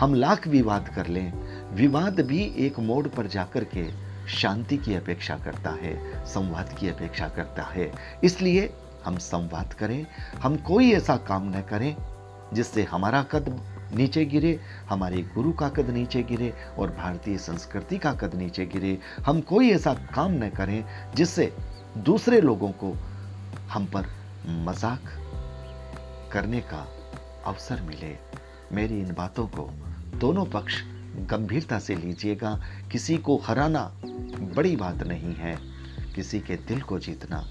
हम 0.00 0.14
लाख 0.14 0.48
विवाद 0.48 0.88
कर 0.88 1.06
लें, 1.06 1.32
विवाद 1.74 2.20
भी 2.20 2.42
एक 2.42 2.78
मोड़ 2.78 3.08
पर 3.08 3.26
जाकर 3.26 3.64
के 3.64 4.13
शांति 4.28 4.76
की 4.76 4.94
अपेक्षा 4.94 5.36
करता 5.36 5.70
है, 5.70 6.24
संवाद 6.26 6.76
की 6.78 6.88
अपेक्षा 6.88 7.28
करता 7.28 7.62
है। 7.62 7.90
इसलिए 8.24 8.72
हम 9.04 9.18
संवाद 9.18 9.72
करें, 9.72 10.06
हम 10.42 10.56
कोई 10.56 10.92
ऐसा 10.92 11.16
काम 11.16 11.48
न 11.56 11.60
करें 11.60 11.96
जिससे 12.54 12.82
हमारा 12.82 13.22
कद 13.22 13.60
नीचे 13.94 14.24
गिरे, 14.24 14.60
हमारे 14.88 15.22
गुरु 15.34 15.52
का 15.52 15.68
कद 15.68 15.90
नीचे 15.90 16.22
गिरे 16.22 16.52
और 16.78 16.90
भारतीय 16.90 17.38
संस्कृति 17.38 17.98
का 17.98 18.12
कद 18.12 18.34
नीचे 18.34 18.66
गिरे। 18.66 18.98
हम 19.26 19.40
कोई 19.40 19.70
ऐसा 19.70 19.94
काम 20.14 20.32
न 20.32 20.48
करें 20.48 20.84
जिससे 21.14 21.52
दूसरे 21.98 22.40
लोगों 22.40 22.70
को 22.70 22.92
हम 23.70 23.86
पर 23.86 24.06
मज़ाक 24.46 25.00
करने 26.32 26.60
का 26.60 26.86
अवसर 27.46 27.80
मिले। 27.80 28.16
मेरी 28.72 29.00
इन 29.00 29.14
बातों 29.14 29.46
को 29.46 29.70
दोनों 30.18 30.44
पक्ष 30.44 30.82
गंभीरता 31.16 31.78
से 31.78 31.94
लीजिएगा। 31.94 32.60
किसी 32.92 33.18
को 33.18 33.36
हराना 33.36 34.00
बड़ी 34.54 34.76
बात 34.76 35.02
नहीं 35.02 35.34
है। 35.34 35.58
किसी 36.14 36.40
के 36.40 36.56
दिल 36.56 36.80
को 36.80 36.98
जीतना 36.98 37.48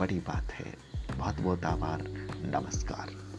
बड़ी 0.00 0.18
बात 0.18 0.52
है। 0.52 0.76
बहुत 1.18 1.40
बहुत 1.40 1.64
आभार। 1.64 2.02
नमस्कार। 2.42 3.29